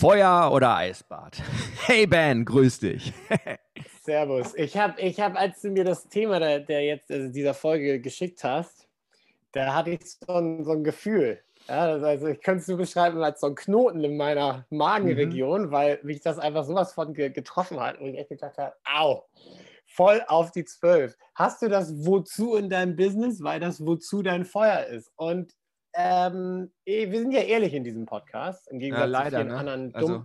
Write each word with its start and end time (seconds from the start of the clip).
Feuer 0.00 0.50
oder 0.52 0.76
Eisbad? 0.76 1.40
Hey 1.86 2.06
Ben, 2.06 2.44
grüß 2.44 2.80
dich. 2.80 3.12
Servus. 4.02 4.54
Ich 4.54 4.76
habe, 4.76 5.00
ich 5.00 5.20
hab, 5.20 5.38
als 5.38 5.60
du 5.60 5.70
mir 5.70 5.84
das 5.84 6.08
Thema 6.08 6.40
der, 6.40 6.60
der 6.60 6.82
jetzt 6.82 7.10
also 7.10 7.30
dieser 7.30 7.54
Folge 7.54 8.00
geschickt 8.00 8.42
hast, 8.42 8.88
da 9.52 9.74
hatte 9.74 9.90
ich 9.90 10.00
so 10.04 10.32
ein, 10.32 10.64
so 10.64 10.72
ein 10.72 10.82
Gefühl. 10.82 11.40
Ja, 11.68 11.92
also 11.92 12.26
ich 12.26 12.40
könnte 12.40 12.62
es 12.62 12.68
nur 12.68 12.78
beschreiben 12.78 13.22
als 13.22 13.40
so 13.40 13.48
ein 13.48 13.54
Knoten 13.54 14.02
in 14.02 14.16
meiner 14.16 14.66
Magenregion, 14.70 15.66
mhm. 15.66 15.70
weil 15.70 16.00
mich 16.02 16.20
das 16.20 16.38
einfach 16.38 16.64
sowas 16.64 16.92
von 16.92 17.14
getroffen 17.14 17.78
hat 17.78 17.98
und 17.98 18.06
ich 18.06 18.18
echt 18.18 18.30
gedacht 18.30 18.58
habe, 18.58 18.74
au, 18.84 19.24
voll 19.86 20.22
auf 20.26 20.50
die 20.50 20.64
Zwölf. 20.64 21.16
Hast 21.34 21.62
du 21.62 21.68
das 21.68 22.04
Wozu 22.04 22.56
in 22.56 22.68
deinem 22.68 22.96
Business, 22.96 23.42
weil 23.42 23.60
das 23.60 23.84
Wozu 23.84 24.22
dein 24.22 24.44
Feuer 24.44 24.86
ist? 24.86 25.12
Und 25.16 25.54
ähm, 25.94 26.72
eh, 26.84 27.10
wir 27.10 27.20
sind 27.20 27.32
ja 27.32 27.40
ehrlich 27.40 27.74
in 27.74 27.84
diesem 27.84 28.06
Podcast, 28.06 28.68
im 28.70 28.78
Gegensatz 28.78 29.06
ja, 29.06 29.06
leider, 29.06 29.30
zu 29.30 29.36
vielen 29.36 29.48
ne? 29.48 29.56
anderen 29.58 29.92
dumm, 29.92 30.02
also. 30.02 30.24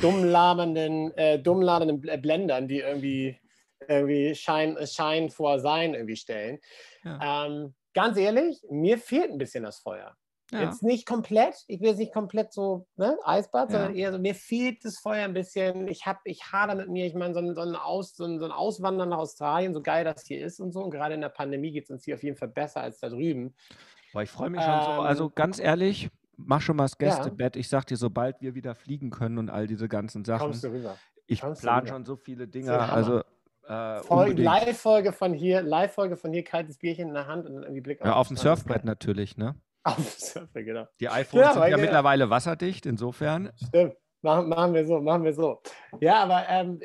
dumm 0.00 0.24
labernden, 0.24 1.16
äh, 1.16 1.38
dumm 1.38 1.62
labernden 1.62 2.00
Blendern, 2.22 2.68
die 2.68 2.80
irgendwie, 2.80 3.38
irgendwie 3.86 4.34
Schein, 4.34 4.76
Schein 4.86 5.30
vor 5.30 5.60
Sein 5.60 5.94
irgendwie 5.94 6.16
stellen. 6.16 6.58
Ja. 7.04 7.46
Ähm, 7.46 7.74
ganz 7.94 8.16
ehrlich, 8.16 8.62
mir 8.70 8.98
fehlt 8.98 9.30
ein 9.30 9.38
bisschen 9.38 9.64
das 9.64 9.80
Feuer. 9.80 10.16
Ja. 10.52 10.62
Jetzt 10.64 10.82
nicht 10.82 11.06
komplett, 11.06 11.54
ich 11.68 11.80
will 11.80 11.90
jetzt 11.90 11.98
nicht 11.98 12.12
komplett 12.12 12.52
so 12.52 12.86
ne, 12.96 13.16
Eisbad, 13.22 13.70
sondern 13.70 13.94
eher 13.94 14.10
so, 14.10 14.18
mir 14.18 14.34
fehlt 14.34 14.84
das 14.84 14.98
Feuer 14.98 15.24
ein 15.24 15.32
bisschen. 15.32 15.86
Ich 15.86 16.06
habe, 16.06 16.18
ich 16.24 16.50
hader 16.50 16.74
mit 16.74 16.88
mir, 16.88 17.06
ich 17.06 17.14
meine, 17.14 17.34
so 17.34 17.40
ein, 17.40 17.54
so, 17.54 17.60
Aus, 17.60 18.16
so, 18.16 18.24
ein, 18.24 18.40
so 18.40 18.46
ein 18.46 18.50
Auswandern 18.50 19.10
nach 19.10 19.18
Australien, 19.18 19.74
so 19.74 19.80
geil 19.80 20.04
das 20.04 20.26
hier 20.26 20.44
ist 20.44 20.58
und 20.58 20.72
so. 20.72 20.82
Und 20.82 20.90
gerade 20.90 21.14
in 21.14 21.20
der 21.20 21.28
Pandemie 21.28 21.70
geht 21.70 21.84
es 21.84 21.90
uns 21.90 22.04
hier 22.04 22.16
auf 22.16 22.22
jeden 22.24 22.36
Fall 22.36 22.48
besser 22.48 22.80
als 22.80 22.98
da 22.98 23.08
drüben. 23.08 23.54
Boah, 24.12 24.22
ich 24.22 24.30
freue 24.30 24.50
mich 24.50 24.62
schon 24.62 24.72
ähm, 24.72 24.80
so. 24.84 24.90
Also 25.02 25.30
ganz 25.30 25.58
ehrlich, 25.58 26.10
mach 26.36 26.60
schon 26.60 26.76
mal 26.76 26.84
das 26.84 26.98
Gästebett. 26.98 27.56
Ja. 27.56 27.60
Ich 27.60 27.68
sag 27.68 27.84
dir, 27.86 27.96
sobald 27.96 28.40
wir 28.40 28.54
wieder 28.54 28.74
fliegen 28.74 29.10
können 29.10 29.38
und 29.38 29.50
all 29.50 29.66
diese 29.66 29.88
ganzen 29.88 30.24
Sachen. 30.24 30.40
Kommst 30.40 30.64
du 30.64 30.68
rüber. 30.68 30.96
Ich 31.26 31.40
plane 31.40 31.86
schon 31.86 32.04
so 32.04 32.16
viele 32.16 32.48
Dinge. 32.48 32.78
Also 32.78 33.22
äh, 33.68 34.32
Live-Folge 34.32 35.12
von 35.12 35.32
hier, 35.32 35.62
Live-Folge 35.62 36.16
von 36.16 36.32
hier, 36.32 36.42
kaltes 36.42 36.78
Bierchen 36.78 37.08
in 37.08 37.14
der 37.14 37.28
Hand 37.28 37.46
und 37.46 37.54
dann 37.54 37.62
irgendwie 37.62 37.80
Blick 37.80 38.00
auf, 38.00 38.06
ja, 38.06 38.14
auf 38.14 38.28
dem 38.28 38.36
Surfbrett 38.36 38.84
natürlich, 38.84 39.36
ne? 39.36 39.54
Auf 39.84 39.94
dem 39.94 40.04
Surfbrett, 40.04 40.66
genau. 40.66 40.88
Die 40.98 41.08
iPhones 41.08 41.46
ja, 41.46 41.52
sind 41.52 41.62
ja 41.62 41.68
genau. 41.68 41.80
mittlerweile 41.82 42.30
wasserdicht, 42.30 42.84
insofern. 42.84 43.52
Stimmt. 43.68 43.94
Machen, 44.22 44.50
machen 44.50 44.74
wir 44.74 44.86
so, 44.86 45.00
machen 45.00 45.24
wir 45.24 45.32
so. 45.32 45.62
Ja, 46.00 46.22
aber 46.22 46.44
ähm, 46.48 46.78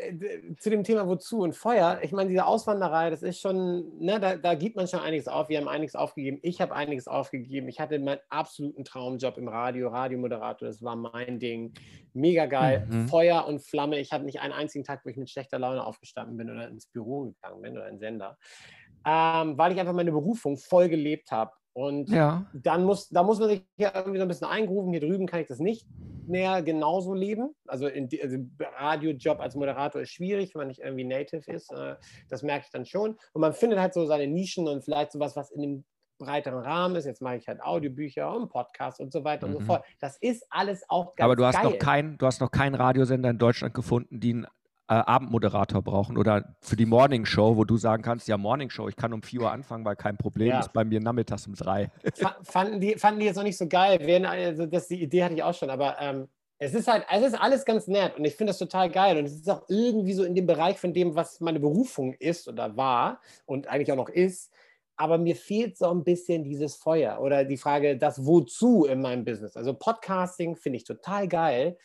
zu 0.58 0.70
dem 0.70 0.86
Thema 0.86 1.06
Wozu 1.06 1.40
und 1.40 1.54
Feuer, 1.54 2.00
ich 2.02 2.14
meine, 2.14 2.30
diese 2.30 2.46
Auswanderei, 2.46 3.10
das 3.10 3.24
ist 3.24 3.42
schon, 3.42 4.00
ne, 4.00 4.22
da, 4.22 4.38
da 4.38 4.54
gibt 4.56 4.78
man 4.78 4.88
schon 4.88 5.02
einiges 5.02 5.28
auf. 5.28 5.50
Wir 5.50 5.60
haben 5.60 5.68
einiges 5.68 5.96
aufgegeben. 5.96 6.40
Ich 6.44 6.62
habe 6.62 6.74
einiges 6.74 7.10
aufgegeben. 7.10 7.68
Ich 7.68 7.82
hatte 7.82 8.00
meinen 8.00 8.22
absoluten 8.30 8.86
Traumjob 8.86 9.38
im 9.38 9.50
Radio, 9.50 9.90
Radiomoderator, 9.90 10.70
das 10.70 10.82
war 10.82 10.96
mein 10.96 11.40
Ding. 11.40 11.74
Mega 12.14 12.46
geil. 12.46 12.88
Mhm. 12.90 13.10
Feuer 13.10 13.46
und 13.46 13.62
Flamme. 13.62 14.00
Ich 14.00 14.14
hatte 14.14 14.24
nicht 14.24 14.40
einen 14.40 14.54
einzigen 14.54 14.86
Tag, 14.86 15.02
wo 15.04 15.10
ich 15.10 15.18
mit 15.18 15.30
schlechter 15.30 15.60
Laune 15.60 15.86
aufgestanden 15.86 16.38
bin 16.38 16.50
oder 16.50 16.70
ins 16.70 16.88
Büro 16.88 17.24
gegangen 17.24 17.62
bin 17.62 17.74
oder 17.74 17.90
in 17.90 18.00
Sender. 18.00 18.38
Ähm, 19.06 19.58
weil 19.58 19.74
ich 19.74 19.80
einfach 19.80 19.94
meine 19.94 20.14
Berufung 20.14 20.58
voll 20.58 20.88
gelebt 20.88 21.32
habe. 21.32 21.52
Und 21.74 22.10
ja. 22.10 22.46
dann 22.54 22.86
muss, 22.86 23.10
da 23.10 23.24
muss 23.24 23.40
man 23.40 23.50
sich 23.50 23.62
ja 23.76 23.92
irgendwie 23.94 24.20
so 24.20 24.24
ein 24.24 24.30
bisschen 24.30 24.48
eingrufen. 24.48 24.92
Hier 24.92 25.02
drüben 25.02 25.28
kann 25.28 25.42
ich 25.42 25.48
das 25.48 25.60
nicht 25.60 25.86
mehr 26.28 26.62
genauso 26.62 27.14
leben. 27.14 27.56
Also, 27.68 27.88
in, 27.88 28.10
also 28.22 28.38
Radiojob 28.78 29.40
als 29.40 29.56
Moderator 29.56 30.02
ist 30.02 30.12
schwierig, 30.12 30.54
wenn 30.54 30.60
man 30.60 30.68
nicht 30.68 30.82
irgendwie 30.82 31.06
native 31.06 31.52
ist. 31.52 31.72
Äh, 31.72 31.96
das 32.30 32.44
merke 32.44 32.66
ich 32.66 32.72
dann 32.72 32.86
schon. 32.86 33.18
Und 33.34 33.42
man 33.42 33.54
findet 33.54 33.80
halt 33.80 33.94
so 33.94 34.06
seine 34.06 34.28
Nischen 34.28 34.68
und 34.68 34.84
vielleicht 34.84 35.12
sowas, 35.12 35.36
was 35.36 35.52
in 35.52 35.62
dem 35.62 35.86
breiteren 36.18 36.60
Rahmen 36.60 36.96
ist. 36.96 37.06
Jetzt 37.06 37.22
mache 37.22 37.38
ich 37.38 37.48
halt 37.48 37.62
Audiobücher 37.62 38.34
und 38.34 38.50
Podcasts 38.50 39.00
und 39.00 39.12
so 39.12 39.24
weiter 39.24 39.48
mhm. 39.48 39.54
und 39.54 39.60
so 39.60 39.64
mhm. 39.64 39.68
fort. 39.68 39.86
Das 40.00 40.18
ist 40.18 40.46
alles 40.50 40.84
auch 40.90 41.16
ganz 41.16 41.26
Aber 41.26 41.36
du 41.36 41.46
hast 41.46 41.56
geil. 41.56 41.72
noch 41.72 41.78
kein, 41.78 42.18
du 42.18 42.26
hast 42.26 42.42
noch 42.42 42.52
keinen 42.52 42.76
Radiosender 42.76 43.30
in 43.30 43.38
Deutschland 43.38 43.74
gefunden, 43.74 44.20
die 44.20 44.32
einen 44.32 44.48
äh, 44.88 44.94
Abendmoderator 44.94 45.82
brauchen 45.82 46.18
oder 46.18 46.56
für 46.62 46.76
die 46.76 46.86
Morning 46.86 47.26
Show, 47.26 47.58
wo 47.58 47.64
du 47.64 47.78
sagen 47.78 48.04
kannst, 48.04 48.28
ja, 48.28 48.38
Morning 48.38 48.70
Show, 48.70 48.88
ich 48.88 48.96
kann 48.96 49.14
um 49.14 49.24
4 49.24 49.42
Uhr 49.42 49.52
anfangen, 49.52 49.84
weil 49.84 49.96
kein 49.96 50.18
Problem 50.18 50.50
ja. 50.50 50.60
ist 50.60 50.74
bei 50.74 50.86
mir 50.86 51.00
nachmittags 51.00 51.48
um 51.48 51.56
3. 51.56 51.92
Fanden 52.44 52.80
die, 52.80 52.96
fanden 52.96 53.20
die 53.20 53.26
jetzt 53.26 53.36
noch 53.36 53.44
nicht 53.44 53.58
so 53.58 53.68
geil. 53.68 54.00
Also 54.26 54.66
das, 54.68 54.88
die 54.88 55.02
Idee 55.02 55.24
hatte 55.24 55.34
ich 55.34 55.44
auch 55.44 55.56
schon, 55.56 55.70
aber 55.70 55.98
ähm, 56.00 56.28
es 56.58 56.74
ist 56.74 56.88
halt, 56.88 57.06
es 57.12 57.24
ist 57.24 57.34
alles 57.34 57.66
ganz 57.66 57.88
nett 57.88 58.18
und 58.18 58.26
ich 58.26 58.36
finde 58.36 58.52
das 58.52 58.60
total 58.60 58.90
geil 58.90 59.18
und 59.18 59.26
es 59.26 59.36
ist 59.36 59.50
auch 59.50 59.64
irgendwie 59.68 60.14
so 60.14 60.24
in 60.24 60.36
dem 60.36 60.46
Bereich 60.46 60.78
von 60.78 60.94
dem, 60.94 61.16
was 61.16 61.40
meine 61.42 61.60
Berufung 61.60 62.14
ist 62.14 62.48
oder 62.48 62.78
war 62.78 63.20
und 63.46 63.68
eigentlich 63.68 63.92
auch 63.92 63.98
noch 63.98 64.10
ist. 64.10 64.54
Aber 64.98 65.18
mir 65.18 65.36
fehlt 65.36 65.78
so 65.78 65.90
ein 65.90 66.06
bisschen 66.06 66.44
dieses 66.44 66.76
Feuer 66.76 67.20
oder 67.20 67.44
die 67.44 67.58
Frage, 67.58 67.98
das 67.98 68.26
Wozu 68.26 68.86
in 68.86 69.02
meinem 69.02 69.26
Business. 69.26 69.58
Also 69.58 69.74
Podcasting 69.74 70.56
finde 70.56 70.78
ich 70.78 70.86
total 70.86 71.28
geil 71.28 71.78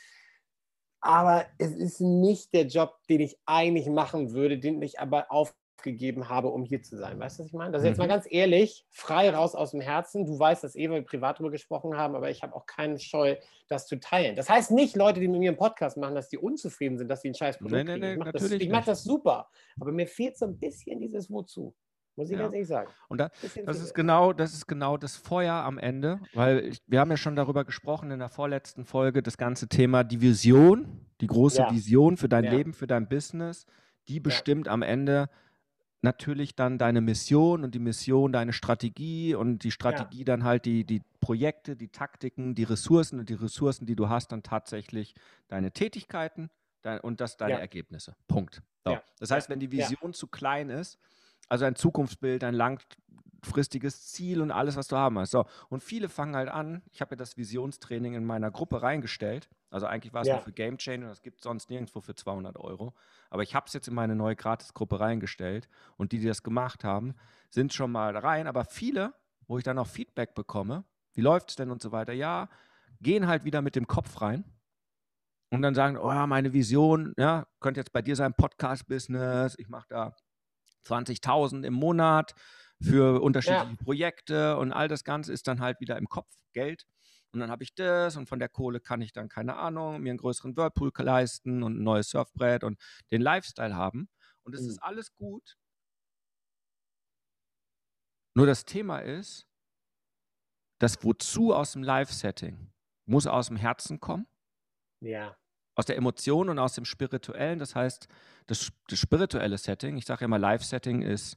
aber 1.01 1.47
es 1.59 1.73
ist 1.73 2.01
nicht 2.01 2.53
der 2.53 2.67
Job, 2.67 2.97
den 3.09 3.21
ich 3.21 3.39
eigentlich 3.47 3.89
machen 3.89 4.33
würde, 4.33 4.59
den 4.59 4.81
ich 4.83 5.01
aber 5.01 5.31
aufgegeben 5.31 6.29
habe, 6.29 6.49
um 6.49 6.65
hier 6.65 6.83
zu 6.83 6.97
sein. 6.97 7.19
Weißt 7.19 7.39
du, 7.39 7.43
was 7.43 7.49
ich 7.49 7.55
meine? 7.55 7.73
Das 7.73 7.83
ist 7.83 7.89
jetzt 7.89 7.99
mal 7.99 8.05
mhm. 8.05 8.11
ganz 8.11 8.27
ehrlich, 8.29 8.87
frei 8.91 9.31
raus 9.31 9.55
aus 9.55 9.71
dem 9.71 9.81
Herzen. 9.81 10.27
Du 10.27 10.39
weißt, 10.39 10.63
dass 10.63 10.77
eh 10.77 10.91
wir 10.91 11.03
privat 11.03 11.37
darüber 11.37 11.51
gesprochen 11.51 11.97
haben, 11.97 12.15
aber 12.15 12.31
ich 12.31 12.43
habe 12.43 12.55
auch 12.55 12.67
keinen 12.67 12.99
Scheu, 12.99 13.37
das 13.69 13.87
zu 13.87 13.99
teilen. 13.99 14.37
Das 14.37 14.51
heißt 14.51 14.73
nicht, 14.73 14.97
Leute, 14.97 15.21
die 15.21 15.29
mit 15.29 15.41
mir 15.41 15.51
einen 15.51 15.59
Podcast 15.59 15.97
machen, 15.97 16.15
dass 16.15 16.29
die 16.29 16.39
unzufrieden 16.39 16.99
sind, 16.99 17.09
dass 17.09 17.23
sie 17.23 17.31
ein 17.31 17.35
scheiß 17.35 17.59
Produkt 17.59 17.85
nee, 17.85 17.85
nee, 17.85 18.17
nee, 18.17 18.17
kriegen. 18.17 18.19
Ich 18.19 18.19
mache 18.19 18.33
das, 18.33 18.69
mach 18.69 18.85
das 18.85 19.05
super, 19.05 19.49
aber 19.81 19.93
mir 19.93 20.07
fehlt 20.07 20.37
so 20.37 20.47
ein 20.47 20.59
bisschen 20.59 21.01
dieses 21.01 21.31
Wozu. 21.31 21.75
Muss 22.21 22.29
ich 22.29 22.37
ja. 22.37 22.43
ganz 22.43 22.53
ehrlich 22.53 22.69
sagen. 22.69 22.91
Und 23.09 23.19
da, 23.19 23.31
das, 23.65 23.81
ist 23.81 23.95
genau, 23.95 24.35
das 24.35 24.53
ist 24.53 24.67
genau 24.67 24.99
das 24.99 25.17
Feuer 25.17 25.55
am 25.55 25.79
Ende, 25.79 26.21
weil 26.35 26.67
ich, 26.67 26.83
wir 26.87 27.01
haben 27.01 27.11
ja 27.11 27.17
schon 27.17 27.35
darüber 27.35 27.65
gesprochen 27.65 28.11
in 28.11 28.19
der 28.19 28.29
vorletzten 28.29 28.85
Folge, 28.85 29.23
das 29.23 29.39
ganze 29.39 29.69
Thema 29.69 30.05
die 30.05 30.21
Vision, 30.21 31.01
die 31.23 31.27
große 31.27 31.63
ja. 31.63 31.71
Vision 31.73 32.19
für 32.19 32.29
dein 32.29 32.45
ja. 32.45 32.51
Leben, 32.51 32.75
für 32.75 32.87
dein 32.87 33.09
Business, 33.09 33.65
die 34.09 34.21
bestimmt 34.21 34.69
am 34.69 34.83
Ende 34.83 35.31
natürlich 36.03 36.55
dann 36.55 36.77
deine 36.77 37.01
Mission 37.01 37.65
und 37.65 37.75
die 37.75 37.79
Mission 37.79 38.33
deine 38.33 38.53
Strategie 38.53 39.35
und 39.35 39.65
die 39.65 39.71
Strategie 39.71 40.25
dann 40.27 40.45
halt 40.45 40.67
die, 40.67 40.85
die 40.85 41.01
Projekte, 41.21 41.75
die 41.75 41.89
Taktiken, 41.89 42.55
die 42.55 42.65
Ressourcen 42.65 43.19
und 43.19 43.31
die 43.31 43.35
Ressourcen, 43.35 43.87
die 43.87 43.97
du 43.97 44.11
hast, 44.11 44.31
dann 44.31 44.43
tatsächlich 44.43 45.15
deine 45.49 45.73
Tätigkeiten 45.73 46.51
dein, 46.83 47.01
und 47.01 47.23
das 47.23 47.39
deine 47.39 47.59
Ergebnisse. 47.59 48.15
Punkt. 48.29 48.61
So. 48.85 48.99
Das 49.19 49.31
heißt, 49.31 49.49
wenn 49.49 49.59
die 49.59 49.73
Vision 49.73 50.13
zu 50.13 50.27
klein 50.27 50.69
ist, 50.69 50.99
also 51.49 51.65
ein 51.65 51.75
Zukunftsbild, 51.75 52.45
ein 52.45 52.55
langfristiges 52.55 54.07
Ziel 54.07 54.41
und 54.43 54.51
alles, 54.51 54.77
was 54.77 54.89
du 54.89 54.97
haben 54.97 55.19
hast. 55.19 55.31
So. 55.31 55.45
Und 55.69 55.83
viele 55.83 56.09
fangen 56.09 56.37
halt 56.37 56.49
an, 56.49 56.83
ich 56.93 57.01
habe 57.01 57.13
ja 57.13 57.17
das 57.17 57.37
Visionstraining 57.37 58.15
in 58.15 58.25
meiner 58.25 58.51
Gruppe 58.51 58.83
reingestellt. 58.83 59.49
Also 59.71 59.87
eigentlich 59.87 60.13
war 60.13 60.23
es 60.23 60.29
ja. 60.29 60.35
nur 60.35 60.43
für 60.43 60.53
Game 60.53 60.79
Changer, 60.79 61.09
das 61.09 61.23
gibt 61.23 61.39
es 61.39 61.45
sonst 61.45 61.71
nirgendwo 61.71 62.01
für 62.01 62.15
200 62.15 62.57
Euro. 62.59 62.95
Aber 63.31 63.43
ich 63.43 63.55
habe 63.55 63.67
es 63.67 63.73
jetzt 63.73 63.89
in 63.89 63.95
meine 63.95 64.17
neue 64.17 64.37
Gratisgruppe 64.37 65.01
reingestellt. 65.01 65.69
Und 65.97 66.13
die, 66.13 66.19
die 66.19 66.27
das 66.27 66.43
gemacht 66.43 66.85
haben, 66.85 67.15
sind 67.51 67.73
schon 67.73 67.93
mal 67.93 68.17
rein. 68.17 68.47
Aber 68.47 68.65
viele, 68.65 69.15
wo 69.47 69.59
ich 69.59 69.65
dann 69.65 69.79
auch 69.79 69.87
Feedback 69.87 70.35
bekomme, 70.35 70.85
wie 71.15 71.21
läuft 71.21 71.51
es 71.51 71.57
denn 71.57 71.71
und 71.71 71.83
so 71.83 71.93
weiter, 71.93 72.13
ja, 72.13 72.49
gehen 73.01 73.27
halt 73.27 73.45
wieder 73.45 73.63
mit 73.63 73.77
dem 73.77 73.87
Kopf 73.87 74.21
rein 74.21 74.45
und 75.51 75.63
dann 75.63 75.75
sagen, 75.75 75.97
oh 75.99 76.11
ja, 76.11 76.27
meine 76.27 76.53
Vision, 76.53 77.15
ja, 77.17 77.47
könnte 77.61 77.81
jetzt 77.81 77.93
bei 77.93 78.03
dir 78.03 78.17
sein, 78.17 78.35
Podcast-Business, 78.35 79.57
ich 79.59 79.69
mache 79.69 79.87
da 79.89 80.15
20.000 80.87 81.65
im 81.65 81.75
Monat 81.75 82.35
für 82.83 83.21
unterschiedliche 83.21 83.67
ja. 83.67 83.77
Projekte 83.83 84.57
und 84.57 84.73
all 84.73 84.89
das 84.89 85.05
Ganze 85.05 85.33
ist 85.33 85.47
dann 85.49 85.61
halt 85.61 85.81
wieder 85.81 85.97
im 85.99 86.09
Kopf 86.09 86.29
Geld. 86.53 86.87
Und 87.33 87.41
dann 87.41 87.51
habe 87.51 87.63
ich 87.63 87.75
das 87.75 88.17
und 88.17 88.29
von 88.29 88.39
der 88.39 88.49
Kohle 88.49 88.81
kann 88.81 89.03
ich 89.03 89.13
dann, 89.13 89.29
keine 89.29 89.57
Ahnung, 89.57 90.01
mir 90.01 90.11
einen 90.11 90.19
größeren 90.19 90.57
Whirlpool 90.57 90.91
leisten 90.97 91.63
und 91.63 91.79
ein 91.79 91.83
neues 91.85 92.11
Surfbrett 92.11 92.65
und 92.65 92.81
den 93.13 93.23
Lifestyle 93.23 93.77
haben. 93.77 94.09
Und 94.43 94.55
es 94.55 94.63
mhm. 94.63 94.71
ist 94.71 94.83
alles 94.83 95.15
gut. 95.15 95.57
Nur 98.35 98.47
das 98.47 98.65
Thema 98.65 99.01
ist, 99.01 99.47
das 100.81 101.05
Wozu 101.05 101.55
aus 101.55 101.73
dem 101.73 101.83
Live-Setting 101.83 102.73
muss 103.07 103.27
aus 103.27 103.49
dem 103.49 103.57
Herzen 103.57 104.01
kommen. 104.01 104.27
Ja 105.01 105.37
aus 105.75 105.87
der 105.87 105.97
Emotion 105.97 106.49
und 106.49 106.59
aus 106.59 106.75
dem 106.75 106.85
Spirituellen. 106.85 107.59
Das 107.59 107.75
heißt, 107.75 108.09
das, 108.47 108.71
das 108.89 108.99
spirituelle 108.99 109.59
Setting, 109.59 109.97
ich 109.97 110.05
sage 110.05 110.23
ja 110.23 110.25
immer, 110.27 110.39
Live-Setting 110.39 111.03
ist 111.03 111.37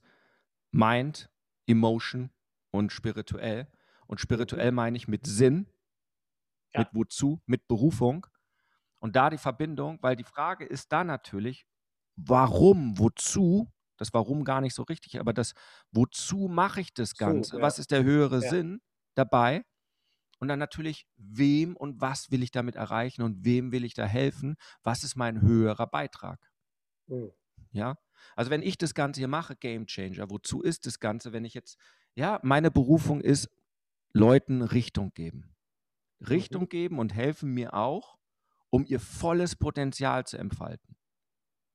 Mind, 0.71 1.29
Emotion 1.67 2.31
und 2.71 2.91
spirituell. 2.91 3.67
Und 4.07 4.19
spirituell 4.19 4.71
meine 4.71 4.97
ich 4.97 5.07
mit 5.07 5.25
Sinn, 5.25 5.67
ja. 6.73 6.81
mit 6.81 6.89
wozu, 6.93 7.41
mit 7.45 7.67
Berufung. 7.67 8.27
Und 8.99 9.15
da 9.15 9.29
die 9.29 9.37
Verbindung, 9.37 9.99
weil 10.01 10.15
die 10.15 10.23
Frage 10.23 10.65
ist 10.65 10.91
da 10.91 11.03
natürlich, 11.03 11.65
warum, 12.15 12.97
wozu, 12.99 13.71
das 13.97 14.13
Warum 14.13 14.43
gar 14.43 14.59
nicht 14.61 14.73
so 14.73 14.83
richtig, 14.83 15.19
aber 15.19 15.33
das 15.33 15.53
Wozu 15.91 16.47
mache 16.47 16.81
ich 16.81 16.93
das 16.93 17.15
Ganze? 17.15 17.51
So, 17.51 17.57
ja. 17.57 17.63
Was 17.63 17.79
ist 17.79 17.91
der 17.91 18.03
höhere 18.03 18.41
Ja. 18.41 18.49
Sinn 18.49 18.81
dabei? 19.15 19.63
Und 20.43 20.49
dann 20.49 20.59
natürlich, 20.59 21.07
wem 21.15 21.73
und 21.73 22.01
was 22.01 22.29
will 22.29 22.43
ich 22.43 22.51
damit 22.51 22.75
erreichen 22.75 23.21
und 23.21 23.45
wem 23.45 23.71
will 23.71 23.85
ich 23.85 23.93
da 23.93 24.03
helfen? 24.03 24.57
Was 24.83 25.05
ist 25.05 25.15
mein 25.15 25.39
höherer 25.39 25.87
Beitrag? 25.87 26.51
Hm. 27.07 27.31
Ja, 27.71 27.97
also 28.35 28.51
wenn 28.51 28.61
ich 28.61 28.77
das 28.77 28.93
Ganze 28.93 29.21
hier 29.21 29.29
mache, 29.29 29.55
Game 29.55 29.85
Changer, 29.85 30.29
wozu 30.29 30.61
ist 30.61 30.85
das 30.85 30.99
Ganze, 30.99 31.31
wenn 31.31 31.45
ich 31.45 31.53
jetzt, 31.53 31.79
ja, 32.13 32.41
meine 32.43 32.71
Berufung 32.71 33.21
ist, 33.21 33.51
Leuten 34.11 34.63
Richtung 34.63 35.13
geben. 35.13 35.55
Richtung 36.19 36.67
geben 36.67 36.99
und 36.99 37.13
helfen 37.13 37.53
mir 37.53 37.73
auch, 37.73 38.17
um 38.69 38.85
ihr 38.85 38.99
volles 38.99 39.55
Potenzial 39.55 40.27
zu 40.27 40.37
entfalten. 40.37 40.97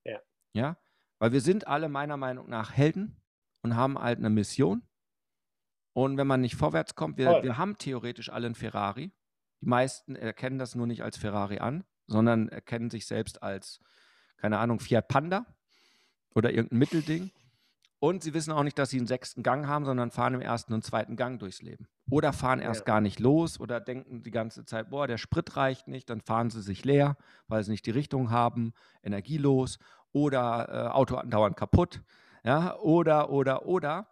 Ja. 0.04 0.20
Ja, 0.52 0.78
weil 1.18 1.32
wir 1.32 1.40
sind 1.40 1.66
alle 1.66 1.88
meiner 1.88 2.18
Meinung 2.18 2.50
nach 2.50 2.74
Helden 2.74 3.16
und 3.62 3.76
haben 3.76 3.98
halt 3.98 4.18
eine 4.18 4.28
Mission. 4.28 4.86
Und 5.98 6.16
wenn 6.16 6.28
man 6.28 6.40
nicht 6.40 6.54
vorwärts 6.54 6.94
kommt, 6.94 7.18
wir, 7.18 7.28
Voll. 7.28 7.42
wir 7.42 7.58
haben 7.58 7.76
theoretisch 7.76 8.30
alle 8.30 8.46
einen 8.46 8.54
Ferrari. 8.54 9.10
Die 9.60 9.66
meisten 9.66 10.14
erkennen 10.14 10.56
das 10.56 10.76
nur 10.76 10.86
nicht 10.86 11.02
als 11.02 11.16
Ferrari 11.16 11.58
an, 11.58 11.82
sondern 12.06 12.48
erkennen 12.50 12.88
sich 12.88 13.04
selbst 13.04 13.42
als, 13.42 13.80
keine 14.36 14.58
Ahnung, 14.60 14.78
Fiat 14.78 15.08
Panda 15.08 15.44
oder 16.36 16.52
irgendein 16.52 16.78
Mittelding. 16.78 17.32
Und 17.98 18.22
sie 18.22 18.32
wissen 18.32 18.52
auch 18.52 18.62
nicht, 18.62 18.78
dass 18.78 18.90
sie 18.90 18.98
einen 18.98 19.08
sechsten 19.08 19.42
Gang 19.42 19.66
haben, 19.66 19.84
sondern 19.84 20.12
fahren 20.12 20.34
im 20.34 20.40
ersten 20.40 20.72
und 20.72 20.84
zweiten 20.84 21.16
Gang 21.16 21.40
durchs 21.40 21.62
Leben. 21.62 21.88
Oder 22.08 22.32
fahren 22.32 22.60
erst 22.60 22.82
Ja. 22.82 22.84
gar 22.94 23.00
nicht 23.00 23.18
los 23.18 23.58
oder 23.58 23.80
denken 23.80 24.22
die 24.22 24.30
ganze 24.30 24.64
Zeit, 24.64 24.90
boah, 24.90 25.08
der 25.08 25.18
Sprit 25.18 25.56
reicht 25.56 25.88
nicht, 25.88 26.08
dann 26.10 26.20
fahren 26.20 26.50
sie 26.50 26.62
sich 26.62 26.84
leer, 26.84 27.16
weil 27.48 27.64
sie 27.64 27.72
nicht 27.72 27.86
die 27.86 27.90
Richtung 27.90 28.30
haben, 28.30 28.72
energielos 29.02 29.80
oder 30.12 30.68
äh, 30.70 30.88
Auto 30.90 31.16
andauernd 31.16 31.56
kaputt. 31.56 32.04
Ja, 32.44 32.76
oder, 32.76 33.30
oder, 33.30 33.66
oder. 33.66 34.06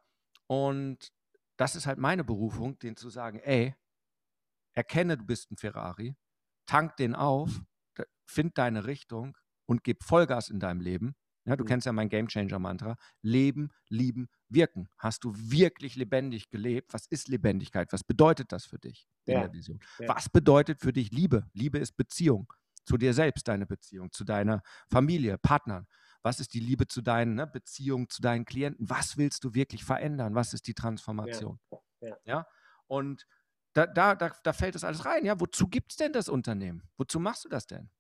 Und 0.49 1.13
das 1.57 1.77
ist 1.77 1.87
halt 1.87 1.99
meine 1.99 2.25
Berufung, 2.25 2.79
denen 2.79 2.97
zu 2.97 3.11
sagen, 3.11 3.39
ey, 3.41 3.75
erkenne, 4.75 5.17
du 5.17 5.25
bist 5.25 5.51
ein 5.51 5.57
Ferrari, 5.57 6.17
tank 6.67 6.97
den 6.97 7.15
auf, 7.15 7.63
find 8.27 8.59
deine 8.59 8.87
Richtung 8.87 9.37
und 9.67 9.85
gib 9.85 10.05
Vollgas 10.05 10.49
in 10.49 10.61
deinem 10.61 10.81
Leben. 10.81 11.15
Ja, 11.47 11.55
du 11.57 11.63
Mhm. 11.63 11.69
kennst 11.69 11.87
ja 11.87 11.93
mein 11.93 12.09
Game 12.09 12.27
Changer 12.27 12.59
Mantra. 12.59 12.97
Leben, 13.23 13.71
lieben, 13.89 14.29
wirken. 14.49 14.89
Hast 14.99 15.23
du 15.25 15.33
wirklich 15.35 15.95
lebendig 15.95 16.51
gelebt? 16.51 16.93
Was 16.93 17.07
ist 17.07 17.29
Lebendigkeit? 17.29 17.93
Was 17.93 18.03
bedeutet 18.03 18.51
das 18.51 18.67
für 18.67 18.79
dich 18.81 19.07
in 19.27 19.35
Ja. 19.35 19.41
der 19.41 19.53
Vision? 19.53 19.79
Ja. 19.99 20.09
Was 20.09 20.29
bedeutet 20.29 20.81
für 20.81 20.93
dich 20.93 21.13
Liebe? 21.13 21.49
Liebe 21.53 21.79
ist 21.79 21.97
Beziehung. 21.97 22.53
Zu 22.85 22.97
dir 22.97 23.15
selbst 23.15 23.47
deine 23.49 23.67
Beziehung, 23.67 24.11
zu 24.13 24.25
deiner 24.25 24.63
Familie, 24.91 25.39
Partnern. 25.39 25.87
Was 26.27 26.41
ist 26.41 26.55
die 26.55 26.61
Liebe 26.61 26.89
zu 26.89 27.03
deinen 27.03 27.37
ne, 27.37 27.47
Beziehungen, 27.47 28.11
zu 28.11 28.21
deinen 28.21 28.45
Klienten? 28.45 28.91
Was 28.91 29.17
willst 29.17 29.45
du 29.45 29.55
wirklich 29.55 29.85
verändern? 29.85 30.35
Was 30.35 30.55
ist 30.55 30.67
die 30.67 30.75
Transformation? 30.75 31.61
Ja. 32.25 32.49
Und 32.89 33.29
da, 33.75 33.87
da, 33.87 34.17
da, 34.17 34.33
da 34.43 34.53
fällt 34.53 34.75
das 34.75 34.83
alles 34.83 35.05
rein. 35.05 35.25
Ja, 35.25 35.39
wozu 35.39 35.69
gibt 35.69 35.93
es 35.93 35.99
denn 35.99 36.13
das 36.13 36.29
Unternehmen? 36.29 36.83
Wozu 36.97 37.21
machst 37.21 37.45
du 37.45 37.49
das 37.49 37.69
denn? 37.69 37.91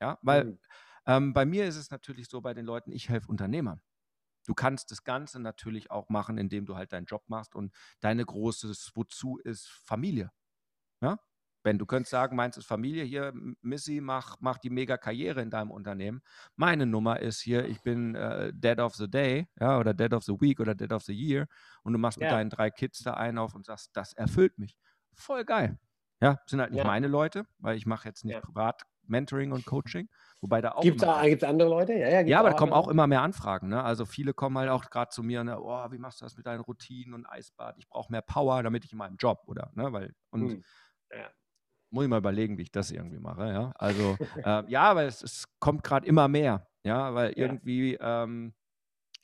Ja, 0.00 0.16
weil 0.22 0.42
Hm. 0.42 0.58
ähm, 1.06 1.32
bei 1.32 1.44
mir 1.44 1.66
ist 1.66 1.74
es 1.74 1.90
natürlich 1.90 2.28
so, 2.28 2.40
bei 2.40 2.54
den 2.54 2.66
Leuten, 2.66 2.92
ich 2.92 3.08
helfe 3.08 3.26
Unternehmern. 3.26 3.82
Du 4.46 4.54
kannst 4.54 4.92
das 4.92 5.02
Ganze 5.02 5.40
natürlich 5.40 5.90
auch 5.90 6.08
machen, 6.08 6.38
indem 6.38 6.66
du 6.66 6.76
halt 6.76 6.92
deinen 6.92 7.06
Job 7.06 7.24
machst 7.26 7.56
und 7.56 7.74
deine 7.98 8.24
großes 8.24 8.92
Wozu 8.94 9.38
ist 9.38 9.68
Familie. 9.68 10.30
Ja? 11.00 11.18
Ben, 11.64 11.78
du 11.78 11.86
könntest 11.86 12.10
sagen, 12.10 12.34
meins 12.36 12.56
ist 12.56 12.66
Familie, 12.66 13.04
hier, 13.04 13.32
Missy, 13.62 14.00
mach, 14.00 14.36
mach 14.40 14.58
die 14.58 14.70
mega 14.70 14.96
Karriere 14.96 15.40
in 15.42 15.50
deinem 15.50 15.70
Unternehmen. 15.70 16.22
Meine 16.56 16.86
Nummer 16.86 17.20
ist 17.20 17.40
hier, 17.40 17.66
ich 17.66 17.82
bin 17.82 18.14
äh, 18.16 18.52
Dead 18.54 18.80
of 18.80 18.94
the 18.96 19.08
Day, 19.08 19.46
ja, 19.60 19.78
oder 19.78 19.94
Dead 19.94 20.12
of 20.12 20.24
the 20.24 20.32
Week 20.40 20.58
oder 20.60 20.74
Dead 20.74 20.92
of 20.92 21.02
the 21.04 21.12
Year 21.14 21.46
und 21.84 21.92
du 21.92 21.98
machst 21.98 22.18
mit 22.20 22.30
Ja. 22.30 22.32
deinen 22.32 22.50
drei 22.50 22.70
Kids 22.70 23.00
da 23.04 23.14
einen 23.14 23.38
auf 23.38 23.54
und 23.54 23.64
sagst, 23.66 23.90
das 23.96 24.12
erfüllt 24.12 24.58
mich. 24.58 24.76
Voll 25.14 25.44
geil. 25.44 25.78
Ja, 26.20 26.38
sind 26.46 26.60
halt 26.60 26.70
nicht 26.72 26.82
Ja. 26.82 26.84
meine 26.84 27.08
Leute, 27.08 27.46
weil 27.58 27.76
ich 27.76 27.86
mache 27.86 28.08
jetzt 28.08 28.24
nicht 28.24 28.38
Ja. 28.38 28.40
privat 28.40 28.82
Mentoring 29.06 29.52
und 29.52 29.64
Coaching, 29.64 30.08
wobei 30.40 30.60
da 30.60 30.72
auch 30.72 30.90
Gibt 30.90 31.02
es 31.02 31.08
gibt's 31.28 31.44
andere 31.44 31.68
Leute? 31.68 31.92
Ja, 31.94 32.08
ja, 32.08 32.22
gibt's 32.22 32.36
ja, 32.36 32.40
aber 32.40 32.50
da 32.50 32.54
kommen 32.54 32.72
auch 32.72 32.88
immer 32.88 33.06
mehr 33.08 33.22
Anfragen. 33.22 33.68
Ne? 33.68 33.82
Also 33.82 34.06
viele 34.06 34.32
kommen 34.34 34.56
halt 34.58 34.70
auch 34.70 34.90
gerade 34.90 35.10
zu 35.10 35.22
mir, 35.24 35.42
ne, 35.44 35.60
oh, 35.60 35.90
wie 35.90 35.98
machst 35.98 36.20
du 36.20 36.24
das 36.24 36.36
mit 36.36 36.46
deinen 36.46 36.60
Routinen 36.60 37.14
und 37.14 37.26
Eisbad? 37.26 37.76
Ich 37.78 37.88
brauche 37.88 38.12
mehr 38.12 38.22
Power, 38.22 38.62
damit 38.62 38.84
ich 38.84 38.92
in 38.92 38.98
meinem 38.98 39.16
Job, 39.16 39.42
oder? 39.46 39.70
Ne? 39.74 39.92
Weil, 39.92 40.14
und 40.30 40.52
Hm. 40.52 40.62
Ja. 41.10 41.32
Muss 41.92 42.04
ich 42.04 42.10
mal 42.10 42.18
überlegen, 42.18 42.58
wie 42.58 42.62
ich 42.62 42.72
das 42.72 42.90
irgendwie 42.90 43.18
mache. 43.18 43.46
Ja, 43.48 43.72
also 43.76 44.16
äh, 44.44 44.64
ja, 44.70 44.82
aber 44.82 45.04
es, 45.04 45.22
es 45.22 45.44
kommt 45.60 45.84
gerade 45.84 46.06
immer 46.06 46.28
mehr. 46.28 46.66
Ja, 46.84 47.14
weil 47.14 47.30
Ja. 47.30 47.46
irgendwie 47.46 47.96
ähm, 48.00 48.54